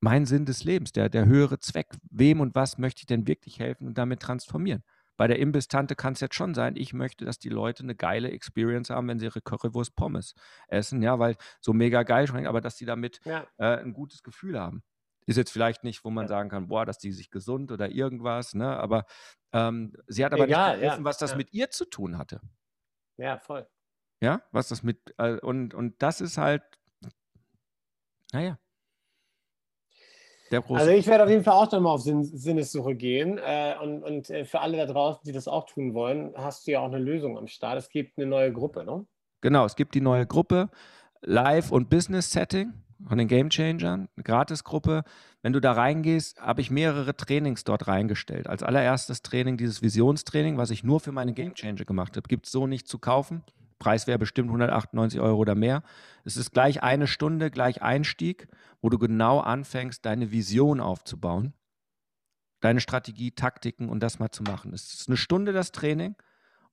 mein 0.00 0.26
Sinn 0.26 0.46
des 0.46 0.64
Lebens, 0.64 0.92
der, 0.92 1.08
der 1.08 1.26
höhere 1.26 1.60
Zweck, 1.60 1.94
wem 2.10 2.40
und 2.40 2.54
was 2.54 2.78
möchte 2.78 3.00
ich 3.00 3.06
denn 3.06 3.28
wirklich 3.28 3.60
helfen 3.60 3.86
und 3.86 3.98
damit 3.98 4.20
transformieren. 4.20 4.82
Bei 5.16 5.26
der 5.26 5.38
Imbistante 5.38 5.94
kann 5.94 6.14
es 6.14 6.20
jetzt 6.20 6.34
schon 6.34 6.54
sein, 6.54 6.76
ich 6.76 6.94
möchte, 6.94 7.26
dass 7.26 7.38
die 7.38 7.50
Leute 7.50 7.82
eine 7.82 7.94
geile 7.94 8.30
Experience 8.30 8.88
haben, 8.88 9.06
wenn 9.06 9.18
sie 9.18 9.26
ihre 9.26 9.42
Currywurst 9.42 9.94
Pommes 9.94 10.34
essen, 10.66 11.02
ja, 11.02 11.18
weil 11.18 11.36
so 11.60 11.72
mega 11.74 12.02
geil 12.02 12.26
schmeckt, 12.26 12.48
aber 12.48 12.62
dass 12.62 12.78
sie 12.78 12.86
damit 12.86 13.20
ja. 13.24 13.46
äh, 13.58 13.76
ein 13.76 13.92
gutes 13.92 14.22
Gefühl 14.22 14.58
haben. 14.58 14.82
Ist 15.30 15.36
jetzt 15.36 15.52
vielleicht 15.52 15.84
nicht, 15.84 16.04
wo 16.04 16.10
man 16.10 16.26
sagen 16.26 16.48
kann, 16.48 16.66
boah, 16.66 16.84
dass 16.84 16.98
die 16.98 17.12
sich 17.12 17.30
gesund 17.30 17.70
oder 17.70 17.88
irgendwas, 17.88 18.52
ne? 18.52 18.76
Aber 18.76 19.04
ähm, 19.52 19.92
sie 20.08 20.24
hat 20.24 20.32
aber 20.32 20.46
Egal, 20.46 20.72
nicht 20.72 20.80
begriffen, 20.80 21.02
ja, 21.02 21.04
was 21.04 21.18
das 21.18 21.30
ja. 21.30 21.36
mit 21.36 21.52
ihr 21.52 21.70
zu 21.70 21.84
tun 21.84 22.18
hatte. 22.18 22.40
Ja, 23.16 23.38
voll. 23.38 23.68
Ja, 24.20 24.42
was 24.50 24.70
das 24.70 24.82
mit, 24.82 25.14
äh, 25.18 25.38
und, 25.38 25.72
und 25.72 26.02
das 26.02 26.20
ist 26.20 26.36
halt, 26.36 26.64
naja. 28.32 28.58
Also 30.50 30.90
ich 30.90 31.06
werde 31.06 31.22
auf 31.22 31.30
jeden 31.30 31.44
Fall 31.44 31.54
auch 31.54 31.68
dann 31.68 31.84
mal 31.84 31.92
auf 31.92 32.00
Sinn, 32.00 32.24
Sinnessuche 32.24 32.96
gehen. 32.96 33.38
Äh, 33.38 33.76
und 33.80 34.02
und 34.02 34.30
äh, 34.30 34.44
für 34.44 34.58
alle 34.58 34.78
da 34.78 34.86
draußen, 34.86 35.22
die 35.24 35.30
das 35.30 35.46
auch 35.46 35.64
tun 35.64 35.94
wollen, 35.94 36.34
hast 36.34 36.66
du 36.66 36.72
ja 36.72 36.80
auch 36.80 36.86
eine 36.86 36.98
Lösung 36.98 37.38
am 37.38 37.46
Start. 37.46 37.78
Es 37.78 37.88
gibt 37.88 38.18
eine 38.18 38.26
neue 38.26 38.52
Gruppe, 38.52 38.84
ne? 38.84 39.06
Genau, 39.42 39.64
es 39.64 39.76
gibt 39.76 39.94
die 39.94 40.00
neue 40.00 40.26
Gruppe 40.26 40.70
Live- 41.20 41.70
und 41.70 41.88
Business-Setting 41.88 42.72
von 43.06 43.18
den 43.18 43.28
Game 43.28 43.50
Changern, 43.50 44.08
eine 44.16 44.24
Gratisgruppe. 44.24 45.04
Wenn 45.42 45.52
du 45.52 45.60
da 45.60 45.72
reingehst, 45.72 46.40
habe 46.40 46.60
ich 46.60 46.70
mehrere 46.70 47.16
Trainings 47.16 47.64
dort 47.64 47.88
reingestellt. 47.88 48.46
Als 48.46 48.62
allererstes 48.62 49.22
Training 49.22 49.56
dieses 49.56 49.82
Visionstraining, 49.82 50.56
was 50.56 50.70
ich 50.70 50.84
nur 50.84 51.00
für 51.00 51.12
meine 51.12 51.32
Game 51.32 51.54
Changer 51.54 51.84
gemacht 51.84 52.16
habe, 52.16 52.28
gibt 52.28 52.46
es 52.46 52.52
so 52.52 52.66
nicht 52.66 52.88
zu 52.88 52.98
kaufen. 52.98 53.42
Preis 53.78 54.06
wäre 54.06 54.18
bestimmt 54.18 54.48
198 54.48 55.20
Euro 55.20 55.38
oder 55.38 55.54
mehr. 55.54 55.82
Es 56.24 56.36
ist 56.36 56.52
gleich 56.52 56.82
eine 56.82 57.06
Stunde, 57.06 57.50
gleich 57.50 57.82
Einstieg, 57.82 58.48
wo 58.82 58.90
du 58.90 58.98
genau 58.98 59.40
anfängst, 59.40 60.04
deine 60.04 60.30
Vision 60.30 60.80
aufzubauen, 60.80 61.54
deine 62.60 62.80
Strategie, 62.80 63.30
Taktiken 63.30 63.88
und 63.88 64.02
das 64.02 64.18
mal 64.18 64.30
zu 64.30 64.42
machen. 64.42 64.74
Es 64.74 64.92
ist 64.92 65.08
eine 65.08 65.16
Stunde 65.16 65.52
das 65.52 65.72
Training 65.72 66.14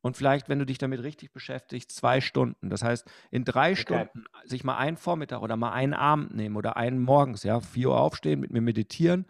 und 0.07 0.15
vielleicht, 0.15 0.47
wenn 0.47 0.57
du 0.57 0.65
dich 0.65 0.77
damit 0.77 1.03
richtig 1.03 1.33
beschäftigst, 1.33 1.91
zwei 1.91 2.21
Stunden. 2.21 2.69
Das 2.69 2.81
heißt, 2.81 3.05
in 3.29 3.43
drei 3.43 3.73
okay. 3.73 3.81
Stunden 3.81 4.23
sich 4.45 4.63
mal 4.63 4.77
einen 4.77 4.95
Vormittag 4.95 5.41
oder 5.41 5.57
mal 5.57 5.73
einen 5.73 5.93
Abend 5.93 6.33
nehmen 6.33 6.55
oder 6.55 6.77
einen 6.77 7.03
morgens, 7.03 7.43
ja, 7.43 7.59
vier 7.59 7.89
Uhr 7.89 7.99
aufstehen, 7.99 8.39
mit 8.39 8.51
mir 8.51 8.61
meditieren, 8.61 9.25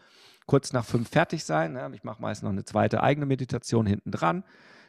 kurz 0.46 0.74
nach 0.74 0.86
fünf 0.86 1.10
fertig 1.10 1.44
sein. 1.44 1.76
Ja, 1.76 1.90
ich 1.92 2.04
mache 2.04 2.22
meist 2.22 2.44
noch 2.44 2.52
eine 2.52 2.64
zweite 2.64 3.02
eigene 3.02 3.26
Meditation 3.26 3.88
hinten 3.88 4.12
dran. 4.12 4.44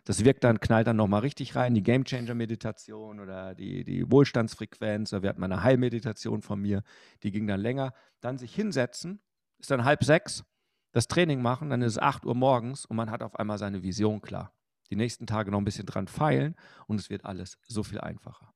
Das 0.05 0.25
wirkt 0.25 0.45
dann, 0.45 0.61
knallt 0.61 0.87
dann 0.87 0.97
nochmal 0.97 1.21
richtig 1.21 1.57
rein, 1.57 1.75
die 1.75 1.83
Game 1.83 2.05
Changer 2.05 2.35
Meditation 2.35 3.19
oder 3.19 3.55
die, 3.55 3.83
die 3.83 4.11
Wohlstandsfrequenz. 4.11 5.15
Oder 5.15 5.23
wir 5.23 5.31
hatten 5.31 5.41
mal 5.41 5.51
eine 5.51 5.63
Heilmeditation 5.63 6.43
von 6.43 6.61
mir, 6.61 6.83
die 7.23 7.31
ging 7.31 7.47
dann 7.47 7.61
länger. 7.61 7.95
Dann 8.21 8.37
sich 8.37 8.55
hinsetzen, 8.55 9.21
ist 9.59 9.71
dann 9.71 9.85
halb 9.85 10.05
sechs, 10.05 10.45
das 10.93 11.09
Training 11.09 11.41
machen, 11.41 11.71
dann 11.71 11.81
ist 11.81 11.93
es 11.93 11.99
acht 11.99 12.27
Uhr 12.27 12.35
morgens 12.35 12.85
und 12.85 12.97
man 12.97 13.11
hat 13.11 13.23
auf 13.23 13.37
einmal 13.37 13.57
seine 13.57 13.83
Vision 13.83 14.21
klar 14.21 14.53
die 14.91 14.97
nächsten 14.97 15.27
Tage 15.27 15.51
noch 15.51 15.59
ein 15.59 15.65
bisschen 15.65 15.87
dran 15.87 16.09
feilen 16.09 16.57
und 16.87 16.99
es 17.01 17.11
wird 17.11 17.25
alles 17.25 17.59
so 17.67 17.83
viel 17.83 18.01
einfacher. 18.01 18.53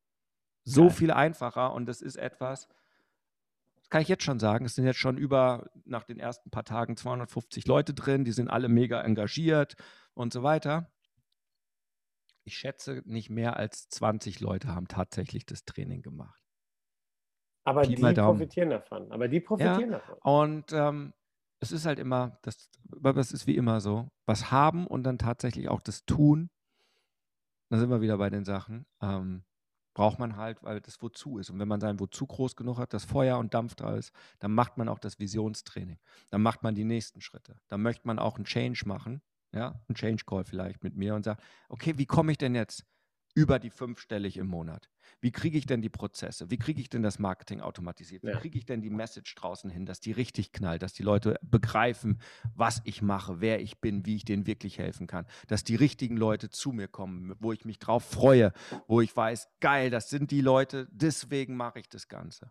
So 0.65 0.83
Geil. 0.83 0.91
viel 0.91 1.11
einfacher 1.11 1.73
und 1.73 1.87
das 1.87 2.01
ist 2.03 2.17
etwas, 2.17 2.69
das 3.77 3.89
kann 3.91 4.03
ich 4.03 4.09
jetzt 4.09 4.23
schon 4.23 4.39
sagen, 4.39 4.65
es 4.65 4.75
sind 4.75 4.87
jetzt 4.87 4.99
schon 4.99 5.19
über, 5.19 5.71
nach 5.85 6.05
den 6.05 6.19
ersten 6.19 6.51
paar 6.51 6.65
Tagen 6.65 6.97
250 6.97 7.67
Leute 7.67 7.95
drin, 7.95 8.25
die 8.25 8.33
sind 8.33 8.49
alle 8.49 8.69
mega 8.69 9.03
engagiert 9.03 9.75
und 10.15 10.33
so 10.33 10.43
weiter. 10.43 10.91
Ich 12.45 12.57
schätze, 12.57 13.03
nicht 13.05 13.31
mehr 13.31 13.57
als 13.57 13.89
20 13.89 14.41
Leute 14.41 14.69
haben 14.69 14.89
tatsächlich 14.89 15.47
das 15.47 15.65
Training 15.65 16.03
gemacht. 16.03 16.43
Aber 17.65 17.83
Pi 17.83 17.95
die 17.95 18.15
profitieren 18.15 18.71
davon. 18.71 19.13
Aber 19.13 19.29
die 19.29 19.41
profitieren 19.41 19.93
ja, 19.93 19.99
davon. 19.99 20.19
Und 20.23 20.73
ähm, 20.73 21.13
es 21.63 21.71
ist 21.71 21.87
halt 21.87 22.01
immer, 22.01 22.39
das, 22.43 22.69
das 22.91 23.33
ist 23.33 23.47
wie 23.47 23.57
immer 23.57 23.81
so, 23.81 24.09
was 24.27 24.51
haben 24.51 24.85
und 24.85 25.05
dann 25.05 25.17
tatsächlich 25.17 25.69
auch 25.69 25.81
das 25.81 26.05
tun, 26.05 26.51
da 27.71 27.79
sind 27.79 27.89
wir 27.89 28.01
wieder 28.01 28.19
bei 28.19 28.31
den 28.31 28.45
Sachen, 28.45 28.85
ähm, 29.01 29.45
braucht 29.95 30.19
man 30.19 30.37
halt, 30.37 30.63
weil 30.65 30.81
das 30.81 31.01
Wozu 31.01 31.39
ist. 31.39 31.51
Und 31.51 31.61
wenn 31.61 31.69
man 31.69 31.81
sein 31.81 32.01
Wozu 32.01 32.27
groß 32.27 32.57
genug 32.57 32.79
hat, 32.79 32.93
das 32.93 33.05
Feuer 33.05 33.39
und 33.39 33.55
Dampf 33.55 33.77
da 33.77 33.95
ist, 33.95 34.13
dann 34.41 34.53
macht 34.53 34.77
man 34.77 34.89
auch 34.89 34.99
das 34.99 35.21
Visionstraining. 35.21 36.01
Dann 36.31 36.43
macht 36.43 36.65
man 36.65 36.75
die 36.75 36.85
nächsten 36.85 37.21
Schritte. 37.21 37.57
Dann 37.69 37.81
möchte 37.81 38.07
man 38.09 38.19
auch 38.19 38.37
einen 38.37 38.45
Change 38.45 38.83
machen, 38.87 39.23
ja, 39.53 39.81
einen 39.89 39.95
Change 39.95 40.25
Call 40.27 40.45
vielleicht 40.45 40.83
mit 40.83 40.97
mir 40.97 41.15
und 41.15 41.23
sagt, 41.23 41.45
okay, 41.69 41.97
wie 41.97 42.07
komme 42.07 42.33
ich 42.33 42.39
denn 42.39 42.57
jetzt 42.57 42.85
über 43.35 43.59
die 43.59 43.71
fünfstellig 43.71 44.37
im 44.37 44.47
Monat? 44.47 44.89
Wie 45.21 45.31
kriege 45.31 45.57
ich 45.57 45.67
denn 45.67 45.83
die 45.83 45.89
Prozesse? 45.89 46.51
Wie 46.51 46.59
kriege 46.59 46.81
ich 46.81 46.89
denn 46.89 47.03
das 47.03 47.19
Marketing 47.19 47.61
automatisiert? 47.61 48.23
Wie 48.25 48.33
kriege 48.33 48.59
ich 48.59 48.67
denn 48.67 48.83
die 48.83 48.91
Message 48.91 49.35
draußen 49.35 49.71
hin, 49.71 49.87
dass 49.87 50.01
die 50.01 50.13
richtig 50.13 50.53
knallt, 50.53 50.83
dass 50.83 50.93
die 50.93 51.03
Leute 51.03 51.39
begreifen, 51.43 52.21
was 52.55 52.83
ich 52.85 53.03
mache, 53.03 53.41
wer 53.41 53.61
ich 53.61 53.81
bin, 53.81 54.05
wie 54.05 54.17
ich 54.17 54.25
denen 54.25 54.47
wirklich 54.47 54.79
helfen 54.79 55.07
kann, 55.07 55.27
dass 55.47 55.65
die 55.65 55.77
richtigen 55.77 56.17
Leute 56.17 56.51
zu 56.51 56.73
mir 56.73 56.89
kommen, 56.89 57.35
wo 57.39 57.53
ich 57.53 57.65
mich 57.65 57.79
drauf 57.79 58.05
freue, 58.05 58.53
wo 58.87 59.01
ich 59.01 59.17
weiß, 59.17 59.49
geil, 59.61 59.91
das 59.91 60.11
sind 60.11 60.31
die 60.31 60.41
Leute, 60.41 60.89
deswegen 60.91 61.57
mache 61.57 61.79
ich 61.79 61.89
das 61.89 62.09
Ganze. 62.09 62.51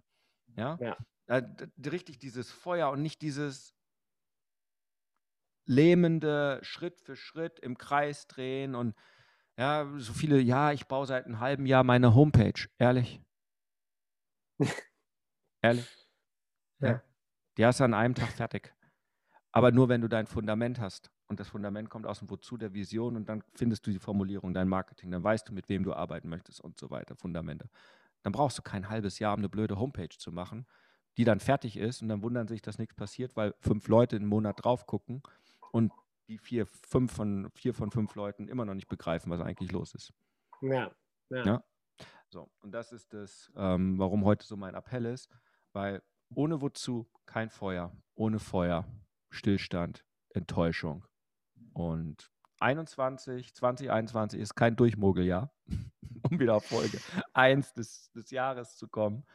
Ja? 0.56 0.78
ja. 0.80 0.98
Äh, 1.28 1.44
richtig 1.90 2.20
dieses 2.20 2.52
Feuer 2.52 2.90
und 2.92 3.02
nicht 3.02 3.22
dieses 3.22 3.74
lähmende 5.66 6.60
Schritt 6.64 7.00
für 7.00 7.16
Schritt 7.16 7.60
im 7.60 7.78
Kreis 7.78 8.28
drehen 8.28 8.76
und 8.76 8.96
ja, 9.62 9.88
so 9.98 10.14
viele, 10.14 10.40
ja, 10.40 10.72
ich 10.72 10.88
baue 10.88 11.06
seit 11.06 11.28
einem 11.28 11.40
halben 11.40 11.68
Jahr 11.68 11.84
meine 11.84 12.16
Homepage. 12.16 12.68
Ehrlich? 12.80 13.22
Ehrlich? 15.62 15.88
Ja. 16.80 17.04
Die 17.58 17.66
hast 17.68 17.80
du 17.80 17.84
an 17.84 17.94
einem 17.94 18.16
Tag 18.16 18.32
fertig. 18.32 18.74
Aber 19.52 19.72
nur, 19.72 19.88
wenn 19.88 20.02
du 20.02 20.08
dein 20.08 20.26
Fundament 20.26 20.80
hast. 20.80 21.12
Und 21.28 21.40
das 21.40 21.48
Fundament 21.48 21.92
kommt 21.92 22.08
aus 22.08 22.20
dem 22.20 22.32
Wozu 22.32 22.58
der 22.58 22.74
Vision 22.74 23.16
und 23.16 23.30
dann 23.30 23.44
findest 23.54 23.86
du 23.86 23.92
die 23.92 24.00
Formulierung, 24.00 24.52
dein 24.56 24.68
Marketing, 24.68 25.12
dann 25.12 25.24
weißt 25.24 25.48
du, 25.48 25.54
mit 25.54 25.70
wem 25.70 25.84
du 25.84 25.94
arbeiten 25.94 26.28
möchtest 26.28 26.60
und 26.60 26.80
so 26.80 26.90
weiter, 26.90 27.16
Fundamente. 27.16 27.70
Dann 28.24 28.34
brauchst 28.34 28.58
du 28.58 28.64
kein 28.64 28.90
halbes 28.90 29.20
Jahr, 29.20 29.36
um 29.36 29.42
eine 29.42 29.50
blöde 29.50 29.78
Homepage 29.78 30.18
zu 30.18 30.32
machen, 30.32 30.66
die 31.18 31.24
dann 31.24 31.40
fertig 31.40 31.78
ist 31.78 32.02
und 32.02 32.10
dann 32.10 32.24
wundern 32.24 32.48
sich, 32.48 32.64
dass 32.64 32.80
nichts 32.80 32.96
passiert, 32.96 33.36
weil 33.36 33.54
fünf 33.60 33.88
Leute 33.88 34.16
einen 34.16 34.26
Monat 34.26 34.66
drauf 34.66 34.88
gucken 34.88 35.22
und 35.72 35.92
die 36.32 36.38
vier, 36.38 36.66
fünf 36.66 37.12
von, 37.12 37.50
vier 37.52 37.74
von 37.74 37.92
fünf 37.92 38.16
Leuten 38.16 38.48
immer 38.48 38.64
noch 38.64 38.74
nicht 38.74 38.88
begreifen, 38.88 39.30
was 39.32 39.42
eigentlich 39.42 39.72
los 39.72 39.94
ist. 39.94 40.14
Ja. 40.62 40.90
ja. 41.30 41.46
ja? 41.46 41.64
So, 42.30 42.50
und 42.62 42.72
das 42.72 42.94
ist 42.94 43.14
das, 43.14 43.52
ähm, 43.56 44.00
warum 44.00 44.24
heute 44.24 44.46
so 44.46 44.56
mein 44.56 44.74
Appell 44.74 45.06
ist, 45.06 45.30
weil 45.74 46.02
ohne 46.34 46.62
wozu 46.62 47.10
kein 47.26 47.50
Feuer, 47.50 47.92
ohne 48.16 48.40
Feuer 48.40 48.86
Stillstand, 49.30 50.06
Enttäuschung. 50.30 51.06
Und 51.74 52.32
21, 52.60 53.54
2021 53.54 54.40
ist 54.40 54.56
kein 54.56 54.78
Durchmogeljahr, 54.78 55.54
um 56.30 56.40
wieder 56.40 56.56
auf 56.56 56.66
Folge 56.66 57.00
1 57.34 57.74
des, 57.74 58.10
des 58.14 58.32
Jahres 58.32 58.78
zu 58.78 58.88
kommen. 58.88 59.26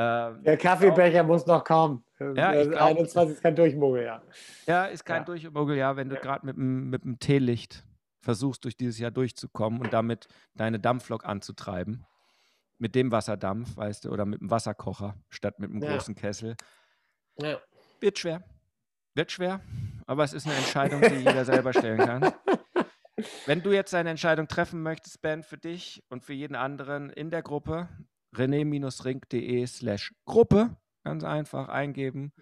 Ähm, 0.00 0.44
Der 0.44 0.56
Kaffeebecher 0.56 1.24
muss 1.24 1.44
noch 1.44 1.64
kommen. 1.64 2.04
Ja, 2.20 2.54
ich 2.54 2.70
glaub, 2.70 2.82
21 2.82 3.34
ist 3.34 3.42
kein 3.42 3.56
Durchmogeljahr. 3.56 4.22
Ja, 4.66 4.84
ist 4.86 5.04
kein 5.04 5.22
ja. 5.22 5.24
Durchmogeljahr, 5.24 5.96
wenn 5.96 6.08
du 6.08 6.14
ja. 6.14 6.20
gerade 6.20 6.46
mit, 6.46 6.56
mit 6.56 7.02
dem 7.02 7.18
Teelicht 7.18 7.84
versuchst, 8.20 8.64
durch 8.64 8.76
dieses 8.76 9.00
Jahr 9.00 9.10
durchzukommen 9.10 9.80
und 9.80 9.92
damit 9.92 10.28
deine 10.54 10.78
Dampflok 10.78 11.24
anzutreiben. 11.24 12.06
Mit 12.78 12.94
dem 12.94 13.10
Wasserdampf, 13.10 13.76
weißt 13.76 14.04
du, 14.04 14.10
oder 14.10 14.24
mit 14.24 14.40
dem 14.40 14.52
Wasserkocher 14.52 15.16
statt 15.30 15.58
mit 15.58 15.70
einem 15.70 15.82
ja. 15.82 15.92
großen 15.92 16.14
Kessel. 16.14 16.56
Ja. 17.40 17.58
Wird 17.98 18.20
schwer. 18.20 18.44
Wird 19.14 19.32
schwer, 19.32 19.60
aber 20.06 20.22
es 20.22 20.32
ist 20.32 20.46
eine 20.46 20.54
Entscheidung, 20.54 21.00
die 21.00 21.16
jeder 21.16 21.44
selber 21.44 21.72
stellen 21.72 21.98
kann. 21.98 22.32
Wenn 23.46 23.62
du 23.64 23.72
jetzt 23.72 23.92
eine 23.94 24.10
Entscheidung 24.10 24.46
treffen 24.46 24.80
möchtest, 24.80 25.20
Ben, 25.22 25.42
für 25.42 25.58
dich 25.58 26.04
und 26.08 26.22
für 26.22 26.34
jeden 26.34 26.54
anderen 26.54 27.10
in 27.10 27.30
der 27.30 27.42
Gruppe, 27.42 27.88
rené-ring.de 28.34 29.66
slash 29.66 30.14
Gruppe, 30.24 30.76
ganz 31.04 31.24
einfach 31.24 31.68
eingeben, 31.68 32.32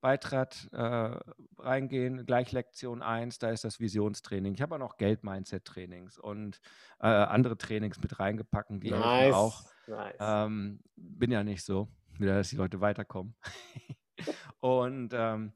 Beitrag 0.00 0.54
äh, 0.72 1.18
reingehen, 1.58 2.26
gleich 2.26 2.52
Lektion 2.52 3.00
1, 3.00 3.38
da 3.38 3.48
ist 3.50 3.64
das 3.64 3.80
Visionstraining. 3.80 4.52
Ich 4.52 4.60
habe 4.60 4.74
auch 4.74 4.78
noch 4.78 4.98
Geld-Mindset-Trainings 4.98 6.18
und 6.18 6.60
äh, 7.00 7.06
andere 7.06 7.56
Trainings 7.56 7.98
mit 8.02 8.20
reingepackt, 8.20 8.70
die 8.82 8.90
nice. 8.90 9.34
auch. 9.34 9.62
Nice. 9.86 10.16
Ähm, 10.20 10.80
bin 10.96 11.30
ja 11.30 11.42
nicht 11.42 11.64
so, 11.64 11.88
dass 12.18 12.50
die 12.50 12.56
Leute 12.56 12.82
weiterkommen. 12.82 13.34
und 14.60 15.14
ähm, 15.14 15.54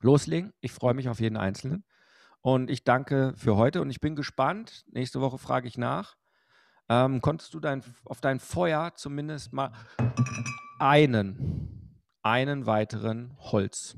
loslegen. 0.00 0.52
Ich 0.60 0.72
freue 0.72 0.94
mich 0.94 1.08
auf 1.08 1.20
jeden 1.20 1.36
Einzelnen. 1.36 1.84
Und 2.40 2.70
ich 2.70 2.84
danke 2.84 3.34
für 3.36 3.56
heute 3.56 3.80
und 3.80 3.90
ich 3.90 4.00
bin 4.00 4.16
gespannt. 4.16 4.84
Nächste 4.90 5.20
Woche 5.20 5.38
frage 5.38 5.68
ich 5.68 5.78
nach. 5.78 6.16
Ähm, 6.88 7.20
konntest 7.20 7.54
du 7.54 7.60
dein, 7.60 7.82
auf 8.04 8.20
dein 8.20 8.38
Feuer 8.40 8.92
zumindest 8.94 9.52
mal 9.52 9.72
einen, 10.78 11.98
einen 12.22 12.66
weiteren 12.66 13.36
Holz 13.38 13.96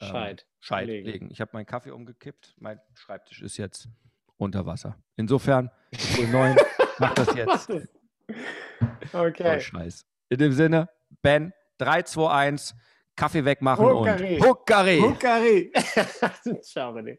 ähm, 0.00 0.08
Scheit, 0.08 0.46
Scheit 0.58 0.86
legen. 0.86 1.06
legen. 1.06 1.30
Ich 1.30 1.40
habe 1.40 1.50
meinen 1.52 1.66
Kaffee 1.66 1.90
umgekippt. 1.90 2.54
Mein 2.58 2.80
Schreibtisch 2.94 3.42
ist 3.42 3.56
jetzt 3.58 3.88
unter 4.36 4.64
Wasser. 4.66 4.96
Insofern, 5.16 5.70
9, 6.18 6.56
mach 6.98 7.14
das 7.14 7.34
jetzt. 7.34 7.70
okay. 9.12 9.56
Oh, 9.56 9.60
Scheiß. 9.60 10.06
In 10.30 10.38
dem 10.38 10.52
Sinne, 10.52 10.88
Ben, 11.22 11.52
3, 11.78 12.02
2, 12.02 12.30
1. 12.30 12.74
Kaffee 13.16 13.44
wegmachen 13.44 13.84
Huckari. 13.84 14.36
und 14.36 14.46
Huckari. 14.46 14.98
Huckari. 15.00 15.72
Ciao, 16.62 16.94
René. 16.94 17.18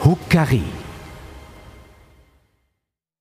Huckari 0.00 0.83